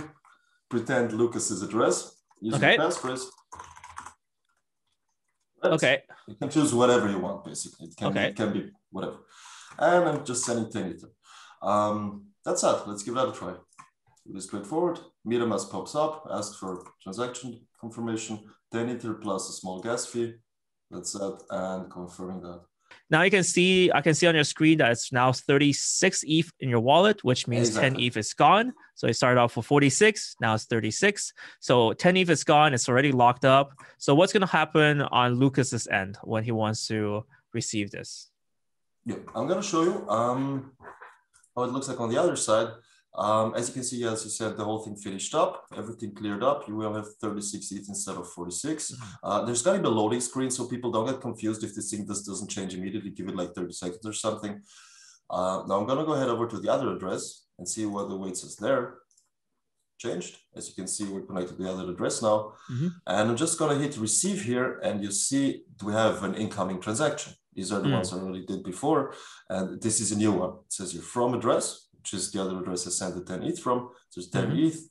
pretend 0.69 1.11
Lucas's 1.11 1.61
address 1.61 2.15
using 2.39 2.63
okay. 2.63 2.77
the 2.77 2.83
passphrase 2.83 3.25
okay. 5.73 6.03
You 6.27 6.35
can 6.35 6.49
choose 6.49 6.73
whatever 6.73 7.09
you 7.09 7.19
want, 7.19 7.45
basically. 7.45 7.87
It 7.87 7.97
can, 7.97 8.07
okay. 8.07 8.25
be, 8.25 8.27
it 8.29 8.35
can 8.35 8.53
be 8.53 8.71
whatever. 8.91 9.17
And 9.77 10.09
I'm 10.09 10.25
just 10.25 10.45
sending 10.45 10.71
10 10.71 10.91
ether. 10.91 11.11
Um, 11.61 12.27
that's 12.43 12.63
it. 12.63 12.87
Let's 12.87 13.03
give 13.03 13.15
that 13.15 13.29
a 13.29 13.31
try. 13.31 13.53
Really 14.25 14.41
straightforward. 14.41 14.99
MetaMask 15.27 15.69
pops 15.69 15.95
up, 15.95 16.27
asks 16.31 16.57
for 16.57 16.83
transaction 17.01 17.61
confirmation, 17.79 18.39
10 18.71 18.89
ether 18.89 19.13
plus 19.15 19.49
a 19.49 19.53
small 19.53 19.81
gas 19.81 20.05
fee. 20.05 20.33
That's 20.89 21.15
it. 21.15 21.33
And 21.49 21.91
confirming 21.91 22.41
that. 22.41 22.61
Now 23.09 23.21
you 23.21 23.29
can 23.29 23.43
see, 23.43 23.91
I 23.91 24.01
can 24.01 24.15
see 24.15 24.25
on 24.25 24.33
your 24.33 24.43
screen 24.43 24.79
that 24.79 24.91
it's 24.91 25.11
now 25.11 25.31
36 25.31 26.23
ETH 26.27 26.51
in 26.59 26.69
your 26.69 26.79
wallet, 26.79 27.23
which 27.23 27.47
means 27.47 27.69
exactly. 27.69 27.89
10 27.89 27.99
ETH 28.01 28.17
is 28.17 28.33
gone. 28.33 28.73
So 28.95 29.07
it 29.07 29.13
started 29.13 29.39
off 29.39 29.55
with 29.57 29.65
46, 29.65 30.37
now 30.41 30.55
it's 30.55 30.65
36. 30.65 31.33
So 31.59 31.93
10 31.93 32.17
ETH 32.17 32.29
is 32.29 32.43
gone, 32.43 32.73
it's 32.73 32.89
already 32.89 33.11
locked 33.11 33.45
up. 33.45 33.73
So 33.97 34.15
what's 34.15 34.33
going 34.33 34.41
to 34.41 34.47
happen 34.47 35.01
on 35.01 35.35
Lucas's 35.35 35.87
end 35.87 36.17
when 36.23 36.43
he 36.43 36.51
wants 36.51 36.87
to 36.87 37.25
receive 37.53 37.91
this? 37.91 38.29
Yeah, 39.05 39.17
I'm 39.35 39.47
going 39.47 39.61
to 39.61 39.67
show 39.67 39.83
you 39.83 40.09
um, 40.09 40.71
how 41.55 41.63
it 41.63 41.71
looks 41.71 41.87
like 41.87 41.99
on 41.99 42.09
the 42.09 42.17
other 42.17 42.35
side. 42.35 42.69
Um, 43.17 43.53
as 43.55 43.69
you 43.69 43.73
can 43.73 43.83
see, 43.83 44.03
as 44.05 44.23
you 44.25 44.29
said, 44.29 44.57
the 44.57 44.63
whole 44.63 44.79
thing 44.79 44.95
finished 44.95 45.33
up, 45.33 45.65
everything 45.75 46.13
cleared 46.13 46.43
up. 46.43 46.67
You 46.67 46.75
will 46.75 46.93
have 46.93 47.07
36 47.21 47.71
ETH 47.71 47.87
instead 47.87 48.15
of 48.17 48.29
46. 48.29 48.91
Mm-hmm. 48.91 49.03
Uh, 49.23 49.45
there's 49.45 49.61
going 49.61 49.77
to 49.77 49.83
be 49.83 49.87
a 49.87 49.91
loading 49.91 50.19
screen, 50.19 50.51
so 50.51 50.67
people 50.67 50.91
don't 50.91 51.07
get 51.07 51.21
confused 51.21 51.63
if 51.63 51.73
this 51.73 51.91
thing 51.91 52.05
just 52.05 52.25
doesn't 52.25 52.49
change 52.49 52.73
immediately. 52.73 53.11
Give 53.11 53.29
it 53.29 53.35
like 53.35 53.53
30 53.53 53.71
seconds 53.73 54.05
or 54.05 54.13
something. 54.13 54.61
Uh, 55.29 55.63
now 55.67 55.79
I'm 55.79 55.85
going 55.85 55.99
to 55.99 56.05
go 56.05 56.13
ahead 56.13 56.29
over 56.29 56.47
to 56.47 56.59
the 56.59 56.71
other 56.71 56.91
address 56.91 57.45
and 57.57 57.67
see 57.67 57.85
what 57.85 58.09
the 58.09 58.17
weight 58.17 58.37
says 58.37 58.57
there. 58.57 58.95
Changed. 59.97 60.37
As 60.53 60.67
you 60.67 60.75
can 60.75 60.87
see, 60.87 61.05
we're 61.05 61.21
connected 61.21 61.55
to 61.55 61.63
the 61.63 61.71
other 61.71 61.89
address 61.89 62.21
now. 62.21 62.53
Mm-hmm. 62.69 62.87
And 63.07 63.29
I'm 63.29 63.37
just 63.37 63.57
going 63.57 63.77
to 63.77 63.81
hit 63.81 63.97
receive 63.97 64.43
here, 64.43 64.79
and 64.83 65.01
you 65.01 65.11
see 65.11 65.63
we 65.83 65.93
have 65.93 66.23
an 66.23 66.35
incoming 66.35 66.81
transaction. 66.81 67.33
These 67.53 67.71
are 67.71 67.79
the 67.79 67.87
mm. 67.87 67.93
ones 67.93 68.11
I 68.11 68.17
already 68.17 68.45
did 68.45 68.63
before. 68.63 69.13
And 69.49 69.81
this 69.81 70.01
is 70.01 70.11
a 70.11 70.17
new 70.17 70.33
one. 70.33 70.49
It 70.65 70.73
says 70.73 70.93
your 70.93 71.03
from 71.03 71.33
address 71.33 71.84
which 72.05 72.13
is 72.13 72.31
the 72.31 72.39
other 72.39 72.59
address 72.59 72.85
I 72.85 72.91
sent 72.91 73.15
the 73.15 73.23
10 73.23 73.41
ETH 73.43 73.59
from. 73.59 73.89
So 74.09 74.19
it's 74.19 74.29
10 74.29 74.45
mm-hmm. 74.45 74.67
ETH. 74.67 74.89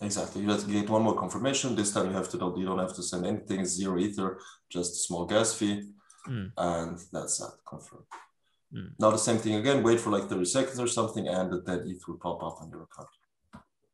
Exactly. 0.00 0.40
You 0.42 0.48
have 0.50 0.64
to 0.64 0.70
get 0.70 0.88
one 0.88 1.02
more 1.02 1.14
confirmation. 1.14 1.76
This 1.76 1.92
time 1.92 2.06
you 2.06 2.12
have 2.12 2.30
to 2.30 2.54
you 2.56 2.64
don't 2.64 2.78
have 2.78 2.94
to 2.94 3.02
send 3.02 3.26
anything, 3.26 3.66
zero 3.66 3.98
ether, 3.98 4.38
just 4.70 4.92
a 4.92 4.96
small 5.06 5.26
gas 5.26 5.52
fee. 5.52 5.82
Mm. 6.26 6.52
And 6.56 6.98
that's 7.12 7.38
that. 7.38 7.52
Confirm. 7.68 8.04
Mm. 8.74 8.90
Now 8.98 9.10
the 9.10 9.18
same 9.18 9.36
thing 9.36 9.56
again, 9.56 9.82
wait 9.82 10.00
for 10.00 10.10
like 10.10 10.28
30 10.30 10.44
seconds 10.46 10.80
or 10.80 10.86
something, 10.86 11.28
and 11.28 11.52
the 11.52 11.60
10 11.62 11.84
ETH 11.88 12.08
will 12.08 12.16
pop 12.16 12.42
up 12.42 12.62
on 12.62 12.70
your 12.70 12.82
account. 12.84 13.08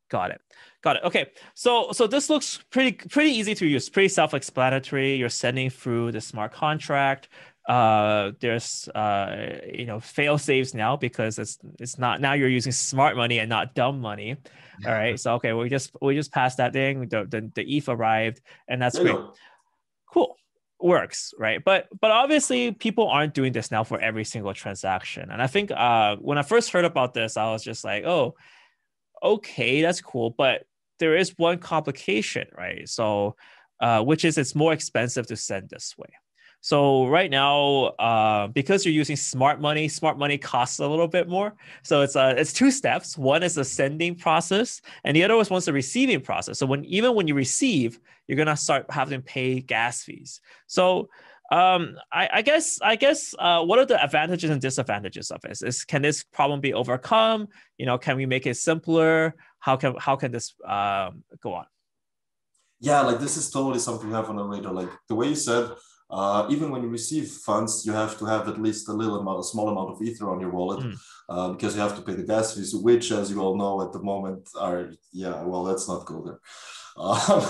Got 0.09 0.31
it. 0.31 0.41
Got 0.81 0.97
it. 0.97 1.03
Okay. 1.03 1.25
So 1.53 1.91
so 1.91 2.07
this 2.07 2.29
looks 2.29 2.63
pretty 2.69 2.93
pretty 2.93 3.31
easy 3.31 3.55
to 3.55 3.65
use, 3.65 3.89
pretty 3.89 4.09
self-explanatory. 4.09 5.15
You're 5.15 5.29
sending 5.29 5.69
through 5.69 6.11
the 6.13 6.21
smart 6.21 6.53
contract 6.53 7.29
uh 7.67 8.31
there's 8.41 8.89
uh 8.89 9.57
you 9.71 9.85
know 9.85 9.99
fail 9.99 10.37
saves 10.37 10.73
now 10.73 10.97
because 10.97 11.39
it's 11.39 11.59
it's 11.79 11.97
not 11.97 12.19
now 12.19 12.33
you're 12.33 12.49
using 12.49 12.73
smart 12.73 13.15
money 13.15 13.39
and 13.39 13.49
not 13.49 13.73
dumb 13.73 14.01
money. 14.01 14.35
All 14.85 14.91
right 14.91 15.17
so 15.17 15.35
okay 15.35 15.53
we 15.53 15.69
just 15.69 15.91
we 16.01 16.15
just 16.15 16.31
passed 16.31 16.57
that 16.57 16.73
thing. 16.73 17.07
The 17.07 17.25
the, 17.25 17.51
the 17.55 17.77
eth 17.77 17.87
arrived 17.87 18.41
and 18.67 18.81
that's 18.81 18.99
great. 18.99 19.15
Cool. 20.11 20.35
Works 20.81 21.33
right? 21.39 21.63
But 21.63 21.87
but 22.01 22.11
obviously 22.11 22.73
people 22.73 23.07
aren't 23.07 23.33
doing 23.33 23.53
this 23.53 23.71
now 23.71 23.85
for 23.85 23.97
every 23.99 24.25
single 24.25 24.53
transaction. 24.53 25.31
And 25.31 25.41
i 25.41 25.47
think 25.47 25.71
uh 25.71 26.17
when 26.17 26.37
i 26.37 26.41
first 26.41 26.71
heard 26.71 26.85
about 26.85 27.13
this 27.13 27.37
i 27.37 27.49
was 27.49 27.63
just 27.63 27.85
like 27.85 28.03
oh 28.03 28.35
okay 29.21 29.81
that's 29.81 30.01
cool. 30.01 30.31
But 30.31 30.65
there 30.99 31.15
is 31.15 31.37
one 31.37 31.59
complication 31.59 32.47
right? 32.57 32.89
So 32.89 33.37
uh 33.79 34.01
which 34.03 34.25
is 34.25 34.37
it's 34.37 34.53
more 34.53 34.73
expensive 34.73 35.27
to 35.27 35.37
send 35.37 35.69
this 35.69 35.97
way 35.97 36.09
So 36.63 37.07
right 37.07 37.29
now, 37.29 37.87
uh, 37.99 38.47
because 38.47 38.85
you're 38.85 38.93
using 38.93 39.17
smart 39.17 39.59
money, 39.59 39.89
smart 39.89 40.17
money 40.17 40.37
costs 40.37 40.79
a 40.79 40.87
little 40.87 41.09
bit 41.09 41.27
more. 41.27 41.53
So 41.83 42.03
it's 42.03 42.15
uh, 42.15 42.35
it's 42.37 42.53
two 42.53 42.71
steps. 42.71 43.17
One 43.17 43.43
is 43.43 43.55
the 43.55 43.65
sending 43.65 44.15
process, 44.15 44.79
and 45.03 45.13
the 45.13 45.25
other 45.25 45.35
was 45.35 45.49
once 45.49 45.65
the 45.65 45.73
receiving 45.73 46.21
process. 46.21 46.59
So 46.59 46.65
when 46.65 46.85
even 46.85 47.15
when 47.15 47.27
you 47.27 47.35
receive, 47.35 47.99
you're 48.27 48.37
gonna 48.37 48.55
start 48.55 48.85
having 48.89 49.19
to 49.19 49.25
pay 49.25 49.59
gas 49.59 50.03
fees. 50.03 50.39
So 50.67 51.09
um, 51.51 51.97
I, 52.13 52.29
I, 52.35 52.41
guess 52.41 52.79
I 52.81 52.95
guess 52.95 53.35
uh, 53.37 53.61
what 53.65 53.77
are 53.77 53.85
the 53.85 54.01
advantages 54.01 54.49
and 54.49 54.61
disadvantages 54.61 55.31
of 55.31 55.41
this? 55.41 55.61
Is 55.63 55.83
can 55.83 56.01
this 56.01 56.23
problem 56.23 56.61
be 56.61 56.73
overcome? 56.73 57.49
You 57.77 57.87
know, 57.87 57.97
can 57.97 58.15
we 58.15 58.25
make 58.25 58.47
it 58.47 58.55
simpler? 58.55 59.35
How 59.59 59.75
can 59.75 59.95
how 59.99 60.15
can 60.15 60.31
this 60.31 60.53
um, 60.65 61.25
go 61.41 61.55
on? 61.55 61.65
Yeah, 62.79 63.01
like 63.01 63.19
this 63.19 63.35
is 63.35 63.51
totally 63.51 63.79
something 63.79 64.07
we 64.07 64.15
have 64.15 64.29
on 64.29 64.37
the 64.37 64.45
radar. 64.45 64.71
Like 64.71 64.89
the 65.09 65.15
way 65.15 65.27
you 65.27 65.35
said, 65.35 65.69
uh, 66.13 66.45
even 66.47 66.69
when 66.69 66.83
you 66.83 66.89
receive 66.89 67.27
funds, 67.27 67.85
you 67.87 67.91
have 67.91 68.17
to 68.19 68.25
have 68.25 68.47
at 68.47 68.61
least 68.61 68.87
a 68.87 68.93
little 68.93 69.19
amount, 69.19 69.39
a 69.39 69.43
small 69.43 69.67
amount 69.69 69.89
of 69.89 70.01
ether 70.01 70.29
on 70.29 70.39
your 70.39 70.51
wallet 70.51 70.85
mm. 70.85 70.95
uh, 71.27 71.49
because 71.49 71.75
you 71.75 71.81
have 71.81 71.95
to 71.95 72.03
pay 72.03 72.13
the 72.13 72.23
gas 72.23 72.53
fees, 72.53 72.75
which, 72.75 73.11
as 73.11 73.31
you 73.31 73.41
all 73.41 73.57
know, 73.57 73.81
at 73.81 73.91
the 73.91 74.03
moment 74.11 74.47
are 74.59 74.91
yeah. 75.11 75.41
Well, 75.41 75.63
let's 75.63 75.87
not 75.87 76.05
go 76.05 76.21
there. 76.23 76.39
Um, 77.03 77.43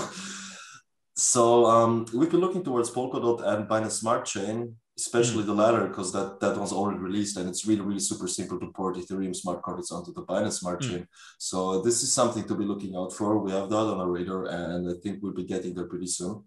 so 1.14 1.66
um, 1.66 2.06
we've 2.14 2.30
been 2.30 2.40
looking 2.40 2.64
towards 2.64 2.90
Polkadot 2.90 3.46
and 3.46 3.68
Binance 3.68 3.98
Smart 4.00 4.24
Chain, 4.24 4.76
especially 4.96 5.42
mm. 5.42 5.46
the 5.46 5.60
latter, 5.62 5.86
because 5.86 6.10
that 6.12 6.40
that 6.40 6.56
one's 6.56 6.72
already 6.72 7.00
released 7.00 7.36
and 7.36 7.46
it's 7.50 7.66
really 7.66 7.82
really 7.82 8.00
super 8.00 8.28
simple 8.28 8.58
to 8.58 8.72
port 8.72 8.96
Ethereum 8.96 9.36
smart 9.36 9.62
contracts 9.62 9.92
onto 9.92 10.14
the 10.14 10.22
Binance 10.22 10.60
Smart 10.60 10.80
mm. 10.80 10.88
Chain. 10.88 11.08
So 11.36 11.82
this 11.82 12.02
is 12.02 12.14
something 12.14 12.44
to 12.44 12.54
be 12.54 12.64
looking 12.64 12.96
out 12.96 13.12
for. 13.12 13.38
We 13.38 13.52
have 13.52 13.68
that 13.68 13.88
on 13.92 14.00
our 14.00 14.10
radar, 14.10 14.46
and 14.46 14.88
I 14.88 14.94
think 15.02 15.22
we'll 15.22 15.34
be 15.42 15.44
getting 15.44 15.74
there 15.74 15.90
pretty 15.92 16.06
soon. 16.06 16.44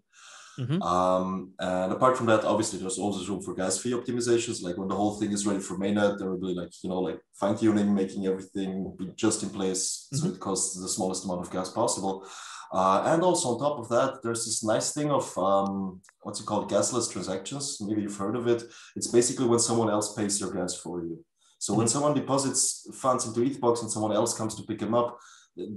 Mm-hmm. 0.58 0.82
Um, 0.82 1.52
and 1.60 1.92
apart 1.92 2.16
from 2.16 2.26
that, 2.26 2.44
obviously, 2.44 2.78
there's 2.78 2.98
also 2.98 3.32
room 3.32 3.42
for 3.42 3.54
gas 3.54 3.78
fee 3.78 3.92
optimizations. 3.92 4.62
Like 4.62 4.76
when 4.76 4.88
the 4.88 4.96
whole 4.96 5.14
thing 5.18 5.30
is 5.32 5.46
ready 5.46 5.60
for 5.60 5.78
mainnet, 5.78 6.18
there 6.18 6.30
will 6.30 6.40
be 6.40 6.54
like 6.54 6.70
you 6.82 6.90
know 6.90 7.00
like 7.00 7.20
fine 7.34 7.56
tuning, 7.56 7.94
making 7.94 8.26
everything 8.26 8.94
be 8.98 9.12
just 9.16 9.42
in 9.42 9.50
place 9.50 10.08
mm-hmm. 10.12 10.26
so 10.26 10.34
it 10.34 10.40
costs 10.40 10.80
the 10.80 10.88
smallest 10.88 11.24
amount 11.24 11.42
of 11.42 11.50
gas 11.50 11.70
possible. 11.70 12.26
Uh, 12.70 13.02
and 13.06 13.22
also 13.22 13.50
on 13.50 13.58
top 13.58 13.78
of 13.78 13.88
that, 13.88 14.22
there's 14.22 14.44
this 14.44 14.62
nice 14.62 14.92
thing 14.92 15.10
of 15.10 15.36
um, 15.38 16.00
what's 16.22 16.40
it 16.40 16.46
called, 16.46 16.70
gasless 16.70 17.10
transactions. 17.10 17.78
Maybe 17.80 18.02
you've 18.02 18.16
heard 18.16 18.36
of 18.36 18.46
it. 18.46 18.62
It's 18.94 19.08
basically 19.08 19.46
when 19.46 19.58
someone 19.58 19.88
else 19.88 20.14
pays 20.14 20.38
your 20.38 20.52
gas 20.52 20.74
for 20.74 21.02
you. 21.02 21.24
So 21.58 21.72
mm-hmm. 21.72 21.78
when 21.78 21.88
someone 21.88 22.14
deposits 22.14 22.86
funds 22.94 23.26
into 23.26 23.40
ETHBox 23.40 23.82
and 23.82 23.90
someone 23.90 24.12
else 24.12 24.36
comes 24.36 24.54
to 24.56 24.64
pick 24.64 24.80
them 24.80 24.94
up, 24.94 25.18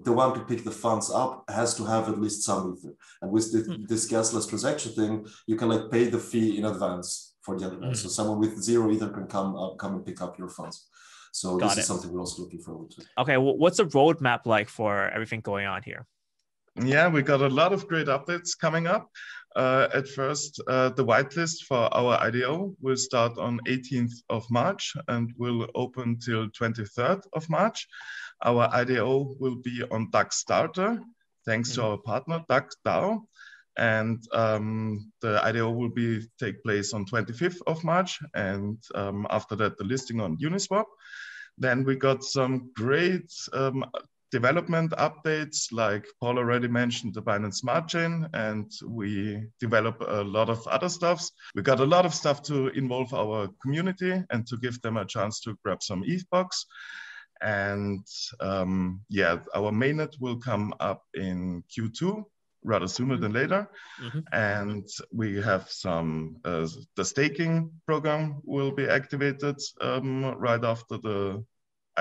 the 0.04 0.14
one 0.14 0.34
to 0.34 0.46
pick 0.46 0.64
the 0.64 0.72
funds 0.72 1.10
up 1.12 1.44
has 1.50 1.76
to 1.76 1.86
have 1.86 2.08
at 2.08 2.20
least 2.20 2.44
some 2.44 2.76
ether. 2.78 2.94
And 3.22 3.32
with 3.32 3.52
the, 3.52 3.60
mm-hmm. 3.60 3.86
this 3.88 4.12
gasless 4.12 4.48
transaction 4.48 4.94
thing, 4.94 5.26
you 5.48 5.56
can 5.56 5.70
like 5.70 5.90
pay 5.90 6.06
the 6.06 6.20
fee 6.20 6.58
in 6.58 6.66
advance 6.66 7.36
for 7.42 7.58
the 7.58 7.66
other. 7.66 7.78
Mm-hmm. 7.78 7.94
So 7.94 8.10
someone 8.10 8.40
with 8.40 8.62
zero 8.62 8.92
ether 8.92 9.10
can 9.10 9.28
come 9.28 9.56
up, 9.56 9.78
come 9.78 9.96
and 9.96 10.06
pick 10.06 10.22
up 10.22 10.38
your 10.38 10.50
funds. 10.50 10.88
So 11.32 11.58
Got 11.58 11.70
this 11.70 11.78
it. 11.78 11.82
is 11.82 11.88
something 11.88 12.12
we're 12.12 12.20
also 12.20 12.44
looking 12.44 12.60
forward 12.60 12.92
to. 12.92 13.04
Okay, 13.18 13.38
well, 13.38 13.58
what's 13.58 13.78
the 13.78 13.86
roadmap 13.86 14.46
like 14.46 14.70
for 14.70 15.10
everything 15.10 15.40
going 15.42 15.66
on 15.66 15.82
here? 15.82 16.06
Yeah, 16.76 17.10
we 17.10 17.22
got 17.22 17.42
a 17.42 17.50
lot 17.50 17.74
of 17.74 17.88
great 17.88 18.08
updates 18.08 18.58
coming 18.58 18.88
up. 18.88 19.10
Uh, 19.56 19.90
at 19.94 20.08
first, 20.08 20.62
uh, 20.68 20.90
the 20.90 21.04
whitelist 21.04 21.64
for 21.68 21.94
our 21.94 22.18
IDO 22.22 22.74
will 22.80 22.96
start 22.96 23.38
on 23.38 23.60
18th 23.68 24.14
of 24.30 24.50
March 24.50 24.94
and 25.10 25.34
will 25.38 25.68
open 25.76 26.18
till 26.18 26.48
23rd 26.50 27.22
of 27.34 27.50
March. 27.50 27.86
Our 28.44 28.70
IDO 28.74 29.36
will 29.40 29.56
be 29.56 29.84
on 29.92 30.10
DAX 30.12 30.38
Starter, 30.38 31.02
thanks 31.46 31.74
to 31.74 31.82
mm-hmm. 31.82 31.92
our 31.92 31.98
partner 31.98 32.46
DAX 32.48 32.78
DAO. 32.86 33.24
And 33.78 34.24
um, 34.34 35.12
the 35.22 35.44
IDO 35.44 35.70
will 35.70 35.90
be 35.90 36.28
take 36.40 36.64
place 36.64 36.94
on 36.94 37.06
25th 37.06 37.62
of 37.68 37.84
March, 37.84 38.20
and 38.34 38.78
um, 38.96 39.28
after 39.30 39.56
that, 39.58 39.78
the 39.78 39.84
listing 39.84 40.22
on 40.22 40.38
Uniswap. 40.38 40.86
Then 41.58 41.84
we 41.84 41.96
got 41.96 42.24
some 42.24 42.72
great 42.76 43.32
um, 43.54 43.86
development 44.32 44.92
updates, 44.92 45.72
like 45.72 46.06
Paul 46.20 46.38
already 46.38 46.68
mentioned 46.68 47.14
the 47.14 47.22
Binance 47.22 47.56
Smart 47.56 47.88
Chain, 47.88 48.28
and 48.34 48.72
we 48.86 49.44
develop 49.60 50.02
a 50.08 50.24
lot 50.24 50.50
of 50.50 50.66
other 50.68 50.90
stuffs. 50.90 51.32
We 51.56 51.62
got 51.62 51.80
a 51.80 51.86
lot 51.86 52.06
of 52.06 52.14
stuff 52.14 52.42
to 52.44 52.68
involve 52.70 53.14
our 53.14 53.50
community 53.62 54.24
and 54.30 54.48
to 54.48 54.58
give 54.58 54.82
them 54.82 54.98
a 54.98 55.06
chance 55.06 55.42
to 55.42 55.58
grab 55.64 55.84
some 55.84 56.04
ETH 56.06 56.24
ETHBox. 56.32 56.66
And 57.42 58.06
um, 58.40 59.02
yeah, 59.10 59.38
our 59.56 59.72
mainnet 59.72 60.14
will 60.20 60.38
come 60.38 60.74
up 60.80 61.04
in 61.14 61.64
Q2 61.76 62.24
rather 62.64 62.88
sooner 62.88 63.18
than 63.18 63.34
later. 63.34 63.68
Mm-hmm. 64.02 64.20
And 64.32 64.88
we 65.12 65.42
have 65.42 65.70
some, 65.70 66.38
uh, 66.46 66.68
the 66.96 67.06
staking 67.06 67.72
program 67.88 68.42
will 68.44 68.72
be 68.72 68.88
activated 68.88 69.58
um, 69.82 70.26
right 70.38 70.64
after 70.64 70.98
the 70.98 71.44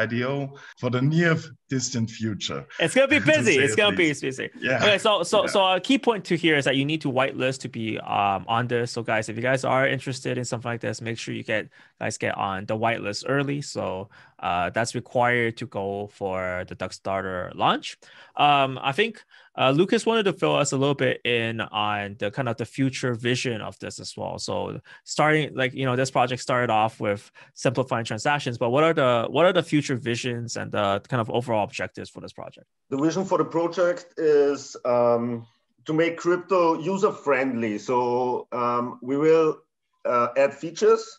IDO 0.02 0.54
for 0.78 0.90
the 0.90 1.00
near 1.00 1.36
distant 1.68 2.10
future. 2.10 2.66
It's 2.78 2.94
gonna 2.94 3.08
be 3.08 3.18
busy. 3.34 3.56
it's 3.56 3.74
gonna 3.74 3.96
least. 3.96 4.20
be 4.22 4.28
busy. 4.28 4.50
Yeah. 4.60 4.76
Okay. 4.76 4.98
So 4.98 5.22
so 5.22 5.42
yeah. 5.42 5.50
so 5.50 5.66
a 5.66 5.80
key 5.80 5.98
point 5.98 6.24
to 6.26 6.36
here 6.36 6.56
is 6.56 6.64
that 6.64 6.76
you 6.76 6.84
need 6.84 7.00
to 7.02 7.12
whitelist 7.12 7.60
to 7.60 7.68
be 7.68 7.98
um 8.00 8.44
on 8.48 8.66
this. 8.66 8.92
So 8.92 9.02
guys, 9.02 9.28
if 9.28 9.36
you 9.36 9.42
guys 9.42 9.64
are 9.64 9.86
interested 9.86 10.38
in 10.38 10.44
something 10.44 10.70
like 10.70 10.80
this, 10.80 11.00
make 11.00 11.18
sure 11.18 11.34
you 11.34 11.44
get 11.44 11.68
guys 12.00 12.18
get 12.18 12.36
on 12.36 12.66
the 12.66 12.76
whitelist 12.76 13.24
early. 13.28 13.62
So 13.62 14.10
uh, 14.40 14.70
that's 14.70 14.94
required 14.94 15.56
to 15.58 15.66
go 15.66 16.08
for 16.12 16.64
the 16.68 16.74
DAX 16.74 16.96
Starter 16.96 17.52
launch. 17.54 17.98
Um, 18.36 18.78
I 18.82 18.92
think 18.92 19.22
uh, 19.58 19.70
Lucas 19.70 20.06
wanted 20.06 20.24
to 20.24 20.32
fill 20.32 20.56
us 20.56 20.72
a 20.72 20.76
little 20.76 20.94
bit 20.94 21.20
in 21.24 21.60
on 21.60 22.16
the 22.18 22.30
kind 22.30 22.48
of 22.48 22.56
the 22.56 22.64
future 22.64 23.14
vision 23.14 23.60
of 23.60 23.78
this 23.78 23.98
as 23.98 24.16
well. 24.16 24.38
So 24.38 24.80
starting 25.04 25.54
like 25.54 25.74
you 25.74 25.84
know 25.84 25.96
this 25.96 26.10
project 26.10 26.40
started 26.40 26.70
off 26.70 27.00
with 27.00 27.30
simplifying 27.54 28.04
transactions, 28.04 28.58
but 28.58 28.70
what 28.70 28.84
are 28.84 28.94
the 28.94 29.26
what 29.28 29.46
are 29.46 29.52
the 29.52 29.62
future 29.62 29.96
visions 29.96 30.56
and 30.56 30.70
the 30.70 31.02
kind 31.08 31.20
of 31.20 31.30
overall 31.30 31.64
objectives 31.64 32.10
for 32.10 32.20
this 32.20 32.32
project? 32.32 32.66
The 32.90 32.98
vision 32.98 33.24
for 33.24 33.38
the 33.38 33.44
project 33.44 34.14
is 34.18 34.76
um, 34.84 35.46
to 35.86 35.92
make 35.92 36.16
crypto 36.16 36.80
user 36.80 37.12
friendly. 37.12 37.78
So 37.78 38.46
um, 38.52 38.98
we 39.02 39.16
will 39.16 39.58
uh, 40.04 40.28
add 40.36 40.54
features 40.54 41.18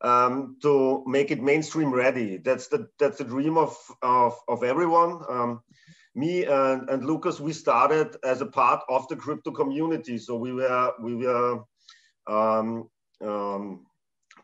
um, 0.00 0.56
to 0.62 1.02
make 1.06 1.30
it 1.30 1.42
mainstream 1.42 1.92
ready. 1.92 2.36
That's 2.36 2.68
the 2.68 2.88
that's 2.98 3.18
the 3.18 3.24
dream 3.24 3.56
of 3.58 3.76
of, 4.02 4.38
of 4.46 4.62
everyone. 4.62 5.22
Um, 5.28 5.62
me 6.16 6.44
and, 6.46 6.88
and 6.88 7.04
Lucas, 7.04 7.38
we 7.38 7.52
started 7.52 8.16
as 8.24 8.40
a 8.40 8.46
part 8.46 8.80
of 8.88 9.06
the 9.08 9.16
crypto 9.16 9.50
community. 9.50 10.16
So 10.18 10.36
we 10.36 10.52
were 10.52 10.92
we 11.00 11.14
were 11.14 11.62
um, 12.26 12.88
um 13.22 13.86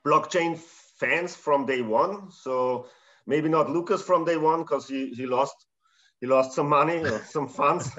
blockchain 0.06 0.58
fans 1.00 1.34
from 1.34 1.66
day 1.66 1.80
one. 1.82 2.30
So 2.30 2.86
maybe 3.26 3.48
not 3.48 3.70
Lucas 3.70 4.02
from 4.02 4.24
day 4.24 4.36
one 4.36 4.60
because 4.60 4.86
he, 4.86 5.10
he 5.14 5.26
lost 5.26 5.56
he 6.20 6.26
lost 6.26 6.52
some 6.52 6.68
money 6.68 6.98
or 6.98 7.20
some 7.36 7.48
funds 7.48 7.90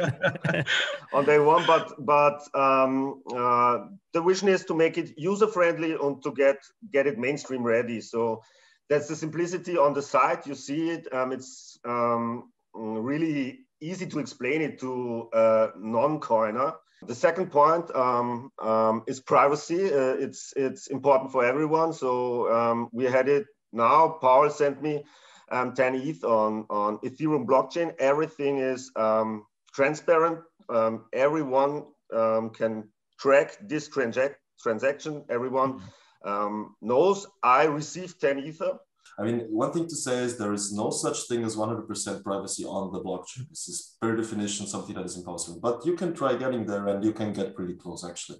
on 1.13 1.25
day 1.25 1.39
one. 1.39 1.65
But 1.65 1.94
but 2.06 2.42
um, 2.53 3.24
uh, 3.36 3.80
the 4.13 4.22
vision 4.22 4.50
is 4.50 4.65
to 4.65 4.75
make 4.75 5.00
it 5.00 5.18
user 5.18 5.48
friendly 5.48 5.94
and 5.94 6.22
to 6.24 6.32
get 6.32 6.58
get 6.92 7.08
it 7.08 7.18
mainstream 7.18 7.63
ready. 7.63 8.01
So 8.01 8.44
that's 8.88 9.08
the 9.08 9.15
simplicity 9.15 9.77
on 9.77 9.94
the 9.94 10.01
site. 10.03 10.46
You 10.46 10.53
see 10.53 10.92
it. 10.92 11.12
Um, 11.12 11.32
it's 11.32 11.80
um, 11.86 12.52
really 12.74 13.60
easy 13.82 14.06
to 14.08 14.20
explain 14.20 14.62
it 14.62 14.80
to 14.80 15.30
a 15.34 15.70
non-coiner. 15.77 16.74
The 17.06 17.15
second 17.15 17.51
point 17.51 17.94
um, 17.96 18.51
um, 18.62 19.03
is 19.08 19.20
privacy. 19.20 19.94
Uh, 19.94 20.15
it's 20.20 20.53
it's 20.56 20.88
important 20.88 21.32
for 21.32 21.44
everyone. 21.44 21.92
So 21.94 22.51
um, 22.51 22.89
we 22.94 23.06
had 23.06 23.27
it 23.27 23.46
now. 23.74 24.18
Paul 24.22 24.50
sent 24.50 24.82
me 24.82 25.03
um, 25.51 25.74
10 25.74 25.96
ETH 25.96 26.24
on, 26.24 26.65
on 26.70 26.98
Ethereum 27.00 27.46
blockchain. 27.46 27.94
Everything 28.00 28.60
is 28.60 28.92
um, 28.96 29.46
transparent. 29.74 30.39
Um, 30.70 31.06
everyone 31.12 31.86
um, 32.13 32.51
can 32.51 32.89
track 33.20 33.58
this 33.62 33.89
transac 33.89 34.36
transaction. 34.62 35.25
Everyone 35.30 35.82
um, 36.24 36.75
knows 36.82 37.27
I 37.44 37.65
received 37.65 38.22
10 38.22 38.39
Ether. 38.39 38.80
I 39.19 39.24
mean, 39.24 39.39
one 39.50 39.72
thing 39.72 39.88
to 39.88 39.95
say 39.95 40.17
is 40.19 40.38
there 40.38 40.53
is 40.53 40.74
no 40.74 40.89
such 40.89 41.27
thing 41.27 41.43
as 41.43 41.55
100% 41.55 42.24
privacy 42.24 42.65
on 42.65 42.91
the 42.91 43.00
blockchain. 43.00 43.48
This 43.50 43.67
is 43.67 43.95
per 44.01 44.15
definition 44.15 44.65
something 44.65 44.95
that 44.95 45.05
is 45.05 45.17
impossible, 45.17 45.60
but 45.62 45.86
you 45.86 45.95
can 45.95 46.13
try 46.13 46.36
getting 46.36 46.65
there 46.65 46.88
and 46.88 47.03
you 47.03 47.13
can 47.13 47.31
get 47.31 47.55
pretty 47.55 47.75
close 47.75 48.03
actually. 48.03 48.39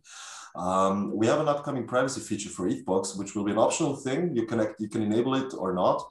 Um, 0.56 1.16
we 1.16 1.28
have 1.28 1.40
an 1.40 1.48
upcoming 1.48 1.86
privacy 1.88 2.22
feature 2.22 2.50
for 2.50 2.70
ETHBox, 2.70 3.18
which 3.18 3.36
will 3.36 3.44
be 3.44 3.52
an 3.52 3.58
optional 3.58 3.96
thing. 3.96 4.36
You 4.36 4.46
can, 4.46 4.68
you 4.80 4.88
can 4.88 5.02
enable 5.02 5.36
it 5.36 5.54
or 5.58 5.74
not 5.74 6.04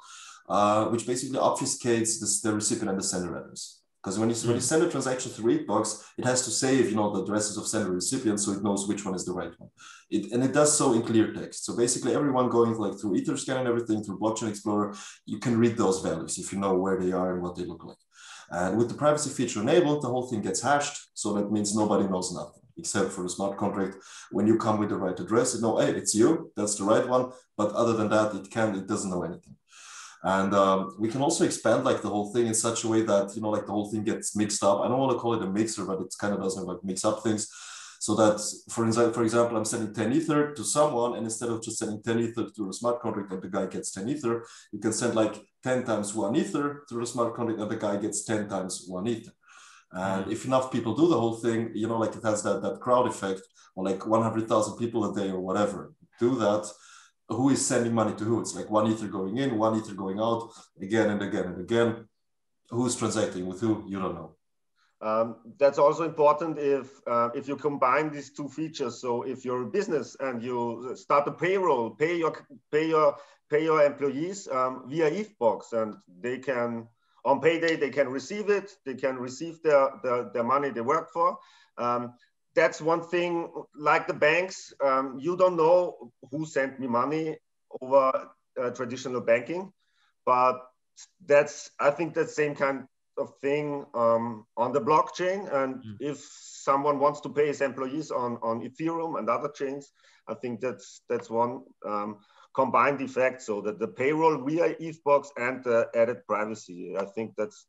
uh, 0.48 0.86
which 0.86 1.06
basically 1.06 1.38
obfuscates 1.38 2.42
the 2.42 2.52
recipient 2.52 2.90
and 2.90 2.98
the 2.98 3.02
sender 3.02 3.36
address. 3.36 3.81
Because 4.02 4.18
when 4.18 4.30
you, 4.30 4.34
mm 4.34 4.46
when 4.46 4.56
you 4.56 4.60
send 4.60 4.82
a 4.82 4.90
transaction 4.90 5.30
through 5.30 5.58
ETHBox, 5.58 6.02
it 6.18 6.24
has 6.24 6.44
to 6.44 6.50
save 6.50 6.90
you 6.90 6.96
know, 6.96 7.14
the 7.14 7.22
addresses 7.22 7.56
of 7.56 7.66
sender 7.68 7.86
and 7.86 7.94
recipient 7.94 8.40
so 8.40 8.52
it 8.52 8.62
knows 8.62 8.88
which 8.88 9.04
one 9.04 9.14
is 9.14 9.24
the 9.24 9.32
right 9.32 9.52
one. 9.58 9.70
It, 10.10 10.32
and 10.32 10.42
it 10.42 10.52
does 10.52 10.76
so 10.76 10.92
in 10.92 11.02
clear 11.02 11.32
text. 11.32 11.64
So 11.64 11.76
basically 11.76 12.14
everyone 12.14 12.48
going 12.48 12.74
like 12.74 12.98
through 12.98 13.14
Etherscan 13.18 13.58
and 13.58 13.68
everything, 13.68 14.02
through 14.02 14.18
Blockchain 14.18 14.48
Explorer, 14.48 14.94
you 15.24 15.38
can 15.38 15.56
read 15.56 15.76
those 15.76 16.00
values 16.00 16.38
if 16.38 16.52
you 16.52 16.58
know 16.58 16.74
where 16.74 16.98
they 16.98 17.12
are 17.12 17.32
and 17.34 17.42
what 17.42 17.54
they 17.56 17.64
look 17.64 17.84
like. 17.84 18.02
And 18.50 18.76
with 18.76 18.88
the 18.88 18.94
privacy 18.94 19.30
feature 19.30 19.60
enabled, 19.62 20.02
the 20.02 20.08
whole 20.08 20.26
thing 20.28 20.42
gets 20.42 20.60
hashed. 20.60 20.96
So 21.14 21.32
that 21.34 21.52
means 21.52 21.74
nobody 21.74 22.06
knows 22.08 22.32
nothing. 22.34 22.62
except 22.76 23.10
for 23.12 23.22
the 23.22 23.28
smart 23.28 23.56
contract. 23.58 23.96
When 24.30 24.46
you 24.46 24.56
come 24.58 24.78
with 24.78 24.88
the 24.90 24.96
right 24.96 25.18
address, 25.18 25.54
you 25.54 25.60
know, 25.60 25.78
hey, 25.78 25.90
it's 25.92 26.14
you, 26.14 26.50
that's 26.56 26.74
the 26.76 26.84
right 26.84 27.06
one. 27.08 27.30
But 27.56 27.72
other 27.72 27.94
than 27.94 28.08
that, 28.10 28.34
it 28.34 28.50
can, 28.50 28.74
it 28.74 28.86
doesn't 28.86 29.10
know 29.10 29.22
anything. 29.22 29.56
And 30.24 30.54
um, 30.54 30.94
we 30.98 31.08
can 31.08 31.20
also 31.20 31.44
expand 31.44 31.84
like 31.84 32.00
the 32.00 32.08
whole 32.08 32.32
thing 32.32 32.46
in 32.46 32.54
such 32.54 32.84
a 32.84 32.88
way 32.88 33.02
that, 33.02 33.34
you 33.34 33.42
know, 33.42 33.50
like 33.50 33.66
the 33.66 33.72
whole 33.72 33.90
thing 33.90 34.04
gets 34.04 34.36
mixed 34.36 34.62
up. 34.62 34.80
I 34.80 34.88
don't 34.88 34.98
want 34.98 35.12
to 35.12 35.18
call 35.18 35.34
it 35.34 35.42
a 35.42 35.50
mixer, 35.50 35.84
but 35.84 36.00
it 36.00 36.14
kind 36.18 36.32
of 36.32 36.40
doesn't 36.40 36.64
like 36.64 36.78
mix 36.84 37.04
up 37.04 37.22
things. 37.22 37.48
So 37.98 38.14
that, 38.16 38.40
for 38.68 38.84
example, 38.86 39.14
for 39.14 39.22
example, 39.22 39.56
I'm 39.56 39.64
sending 39.64 39.94
10 39.94 40.12
ether 40.12 40.52
to 40.54 40.64
someone, 40.64 41.16
and 41.16 41.24
instead 41.24 41.50
of 41.50 41.62
just 41.62 41.78
sending 41.78 42.02
10 42.02 42.18
ether 42.18 42.48
to 42.56 42.68
a 42.68 42.72
smart 42.72 43.00
contract 43.00 43.32
and 43.32 43.40
the 43.40 43.48
guy 43.48 43.66
gets 43.66 43.92
10 43.92 44.08
ether, 44.08 44.44
you 44.72 44.80
can 44.80 44.92
send 44.92 45.14
like 45.14 45.36
10 45.62 45.84
times 45.84 46.12
one 46.12 46.34
ether 46.34 46.84
through 46.88 47.00
the 47.00 47.06
smart 47.06 47.34
contract 47.34 47.60
and 47.60 47.70
the 47.70 47.76
guy 47.76 47.96
gets 47.96 48.24
10 48.24 48.48
times 48.48 48.84
one 48.88 49.06
ether. 49.06 49.30
And 49.92 50.32
if 50.32 50.44
enough 50.44 50.72
people 50.72 50.96
do 50.96 51.06
the 51.06 51.20
whole 51.20 51.36
thing, 51.36 51.70
you 51.74 51.86
know, 51.86 51.98
like 51.98 52.16
it 52.16 52.24
has 52.24 52.42
that, 52.42 52.62
that 52.62 52.80
crowd 52.80 53.06
effect, 53.06 53.42
or 53.74 53.84
like 53.84 54.06
100,000 54.06 54.76
people 54.78 55.10
a 55.10 55.14
day 55.14 55.30
or 55.30 55.40
whatever 55.40 55.92
do 56.18 56.36
that. 56.36 56.70
Who 57.28 57.50
is 57.50 57.66
sending 57.66 57.94
money 57.94 58.14
to 58.16 58.24
who? 58.24 58.40
It's 58.40 58.54
like 58.54 58.70
one 58.70 58.90
ether 58.90 59.08
going 59.08 59.38
in, 59.38 59.58
one 59.58 59.76
ether 59.76 59.94
going 59.94 60.20
out, 60.20 60.50
again 60.80 61.10
and 61.10 61.22
again 61.22 61.44
and 61.44 61.60
again. 61.60 62.08
Who's 62.70 62.96
transacting 62.96 63.46
with 63.46 63.60
who? 63.60 63.84
You 63.86 64.00
don't 64.00 64.14
know. 64.14 64.36
Um, 65.02 65.36
that's 65.58 65.78
also 65.78 66.04
important 66.04 66.58
if 66.58 67.00
uh, 67.08 67.30
if 67.34 67.48
you 67.48 67.56
combine 67.56 68.10
these 68.10 68.32
two 68.32 68.48
features. 68.48 69.00
So 69.00 69.22
if 69.22 69.44
you're 69.44 69.62
a 69.62 69.70
business 69.70 70.16
and 70.20 70.40
you 70.40 70.92
start 70.94 71.26
a 71.26 71.32
payroll, 71.32 71.90
pay 71.90 72.16
your 72.18 72.32
pay 72.70 72.88
your 72.88 73.16
pay 73.50 73.64
your 73.64 73.84
employees 73.84 74.46
um, 74.48 74.84
via 74.86 75.10
ETHBox, 75.10 75.72
and 75.72 75.96
they 76.20 76.38
can 76.38 76.86
on 77.24 77.40
payday 77.40 77.74
they 77.74 77.90
can 77.90 78.08
receive 78.08 78.48
it. 78.48 78.76
They 78.86 78.94
can 78.94 79.16
receive 79.16 79.60
their 79.62 79.90
their, 80.04 80.30
their 80.32 80.44
money 80.44 80.70
they 80.70 80.82
work 80.82 81.10
for. 81.12 81.36
Um, 81.78 82.14
that's 82.54 82.80
one 82.80 83.02
thing. 83.02 83.50
Like 83.74 84.06
the 84.06 84.14
banks, 84.14 84.72
um, 84.84 85.18
you 85.18 85.36
don't 85.36 85.56
know 85.56 86.11
who 86.32 86.46
sent 86.46 86.80
me 86.80 86.88
money 86.88 87.36
over 87.80 88.30
uh, 88.60 88.70
traditional 88.70 89.20
banking, 89.20 89.72
but 90.26 90.56
that's 91.26 91.70
I 91.78 91.90
think 91.90 92.14
that 92.14 92.30
same 92.30 92.54
kind 92.54 92.84
of 93.18 93.34
thing 93.40 93.84
um, 93.94 94.46
on 94.56 94.72
the 94.72 94.80
blockchain. 94.80 95.52
And 95.54 95.76
mm. 95.76 95.96
if 96.00 96.18
someone 96.18 96.98
wants 96.98 97.20
to 97.20 97.28
pay 97.28 97.46
his 97.46 97.60
employees 97.60 98.10
on, 98.10 98.38
on 98.42 98.62
Ethereum 98.62 99.18
and 99.18 99.28
other 99.28 99.48
chains, 99.48 99.92
I 100.26 100.34
think 100.34 100.60
that's 100.60 101.02
that's 101.08 101.28
one 101.28 101.62
um, 101.86 102.18
combined 102.54 103.00
effect. 103.00 103.42
So 103.42 103.60
that 103.62 103.78
the 103.78 103.88
payroll 103.88 104.44
via 104.44 104.74
ETHBox 104.74 105.28
and 105.36 105.62
the 105.64 105.88
added 105.94 106.26
privacy. 106.26 106.96
I 106.98 107.04
think 107.04 107.34
that's 107.36 107.66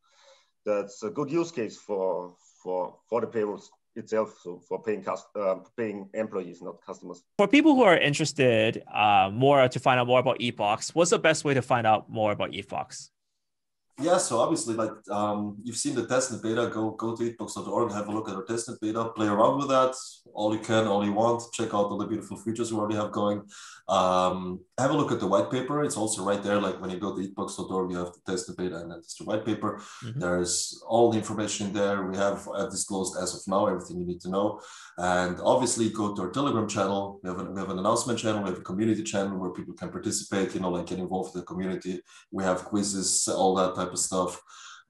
that's 0.66 1.04
a 1.04 1.10
good 1.10 1.30
use 1.32 1.52
case 1.52 1.78
for 1.78 2.36
for 2.64 2.98
for 3.10 3.22
the 3.22 3.28
payrolls 3.28 3.70
itself 3.96 4.38
so 4.42 4.62
for 4.68 4.82
paying 4.82 5.04
cost, 5.04 5.28
uh, 5.36 5.56
paying 5.78 6.10
employees 6.14 6.62
not 6.62 6.84
customers. 6.86 7.24
For 7.38 7.48
people 7.48 7.76
who 7.76 7.84
are 7.84 7.98
interested 7.98 8.84
uh, 8.94 9.30
more 9.32 9.68
to 9.68 9.80
find 9.80 10.00
out 10.00 10.08
more 10.08 10.20
about 10.20 10.40
ETHBox 10.40 10.96
what's 10.96 11.12
the 11.12 11.20
best 11.20 11.44
way 11.46 11.54
to 11.54 11.62
find 11.62 11.86
out 11.88 12.10
more 12.10 12.32
about 12.32 12.52
ETHBox 12.52 13.10
yeah, 14.02 14.18
so 14.18 14.40
obviously, 14.40 14.76
like 14.76 14.92
um, 15.10 15.58
you've 15.64 15.78
seen 15.78 15.96
the 15.96 16.06
testnet 16.06 16.42
beta, 16.42 16.70
go 16.74 16.92
go 16.92 17.16
to 17.16 17.24
ethbox.org, 17.24 17.92
have 17.92 18.08
a 18.08 18.12
look 18.12 18.28
at 18.28 18.36
our 18.36 18.44
testnet 18.44 18.80
beta, 18.82 19.06
play 19.16 19.28
around 19.28 19.58
with 19.58 19.70
that 19.70 19.96
all 20.34 20.54
you 20.54 20.60
can, 20.60 20.88
all 20.88 21.06
you 21.06 21.14
want. 21.14 21.44
Check 21.54 21.68
out 21.68 21.86
all 21.86 21.98
the 21.98 22.08
beautiful 22.08 22.38
features 22.38 22.72
we 22.72 22.80
already 22.80 22.96
have 22.96 23.12
going. 23.12 23.44
Um, 23.88 24.60
have 24.78 24.92
a 24.92 24.94
look 24.94 25.12
at 25.12 25.20
the 25.20 25.28
white 25.28 25.52
paper. 25.52 25.84
It's 25.84 25.98
also 25.98 26.24
right 26.24 26.42
there. 26.42 26.60
Like 26.60 26.80
when 26.82 26.90
you 26.90 26.98
go 26.98 27.16
to 27.16 27.22
ethbox.org, 27.22 27.92
you 27.92 27.98
have 27.98 28.14
the 28.14 28.32
testnet 28.32 28.58
beta 28.58 28.78
and 28.78 28.92
then 28.92 29.00
it's 29.00 29.16
the 29.16 29.26
white 29.26 29.46
paper. 29.46 29.82
Mm-hmm. 30.04 30.20
There's 30.20 30.84
all 30.88 31.12
the 31.12 31.18
information 31.18 31.68
in 31.68 31.74
there. 31.74 32.06
We 32.06 32.18
have 32.18 32.48
uh, 32.54 32.68
disclosed 32.68 33.18
as 33.22 33.36
of 33.36 33.42
now 33.48 33.68
everything 33.68 34.00
you 34.00 34.06
need 34.06 34.22
to 34.22 34.30
know. 34.30 34.62
And 34.98 35.40
obviously, 35.42 35.90
go 35.90 36.16
to 36.16 36.22
our 36.24 36.32
Telegram 36.32 36.68
channel. 36.68 37.20
We 37.24 37.30
have, 37.30 37.40
an, 37.40 37.54
we 37.54 37.60
have 37.60 37.70
an 37.70 37.80
announcement 37.80 38.20
channel. 38.20 38.44
We 38.44 38.50
have 38.50 38.60
a 38.60 38.64
community 38.64 39.04
channel 39.04 39.38
where 39.38 39.52
people 39.52 39.74
can 39.74 39.90
participate. 39.90 40.54
You 40.54 40.62
know, 40.62 40.70
like 40.70 40.88
get 40.88 41.00
involved 41.00 41.36
in 41.36 41.42
the 41.42 41.46
community. 41.46 42.02
We 42.32 42.44
have 42.44 42.66
quizzes, 42.66 43.28
all 43.28 43.56
that 43.56 43.76
type 43.84 43.94
of 43.94 44.00
stuff. 44.00 44.42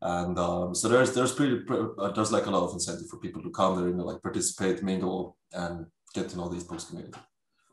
And 0.01 0.37
um, 0.37 0.75
so 0.75 0.89
there's 0.89 1.13
there's 1.13 1.31
pretty 1.31 1.61
uh, 1.69 2.11
there's 2.11 2.31
like 2.31 2.45
a 2.45 2.51
lot 2.51 2.63
of 2.63 2.73
incentive 2.73 3.07
for 3.07 3.17
people 3.17 3.41
to 3.41 3.49
come 3.49 3.77
there 3.77 3.87
and 3.87 4.01
like 4.01 4.21
participate, 4.21 4.83
mingle, 4.83 5.37
and 5.53 5.85
get 6.13 6.29
to 6.29 6.37
know 6.37 6.49
the 6.49 6.57
ETHBox 6.57 6.89
community. 6.89 7.17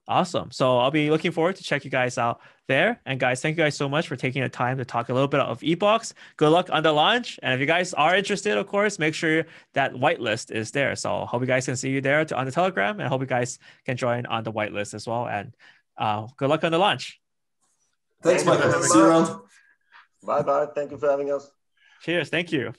Awesome. 0.06 0.50
So 0.50 0.78
I'll 0.78 0.90
be 0.90 1.08
looking 1.10 1.30
forward 1.30 1.54
to 1.56 1.62
check 1.62 1.84
you 1.84 1.90
guys 1.90 2.18
out 2.18 2.40
there. 2.66 3.00
And 3.06 3.20
guys, 3.20 3.40
thank 3.40 3.56
you 3.56 3.62
guys 3.62 3.76
so 3.76 3.88
much 3.88 4.08
for 4.08 4.16
taking 4.16 4.42
the 4.42 4.48
time 4.48 4.76
to 4.78 4.84
talk 4.84 5.08
a 5.08 5.12
little 5.12 5.28
bit 5.28 5.38
of 5.38 5.60
ETHBox. 5.60 6.14
Good 6.36 6.50
luck 6.50 6.68
on 6.72 6.82
the 6.82 6.90
launch. 6.90 7.38
And 7.44 7.54
if 7.54 7.61
you 7.61 7.66
guys 7.66 7.94
are 7.94 8.16
interested, 8.16 8.59
of 8.59 8.66
course, 8.66 8.98
make 8.98 9.14
sure 9.14 9.46
that 9.74 9.92
whitelist 9.92 10.50
is 10.50 10.72
there. 10.72 10.96
So 10.96 11.26
hope 11.26 11.42
you 11.42 11.46
guys 11.46 11.66
can 11.66 11.76
see 11.76 11.90
you 11.90 12.00
there 12.00 12.24
to, 12.24 12.37
on 12.37 12.44
the 12.44 12.50
Telegram 12.50 12.98
and 12.98 13.09
hope 13.09 13.20
you 13.20 13.28
guys 13.28 13.61
can 13.87 13.96
join 13.96 14.26
on 14.26 14.42
the 14.42 14.52
whitelist 14.52 14.94
as 14.94 15.06
well. 15.06 15.28
And 15.28 15.54
uh, 15.96 16.26
good 16.37 16.48
luck 16.48 16.64
on 16.64 16.72
the 16.72 16.78
launch. 16.78 17.20
Thanks, 18.22 18.44
Michael. 18.44 18.83
See 18.83 18.98
you 18.98 19.04
around. 19.04 19.40
Bye 20.22 20.42
bye. 20.42 20.66
Thank 20.74 20.90
you 20.90 20.98
for 20.98 21.11
having 21.11 21.33
us. 21.33 21.50
Cheers. 22.00 22.28
Thank 22.30 22.52
you. 22.52 22.72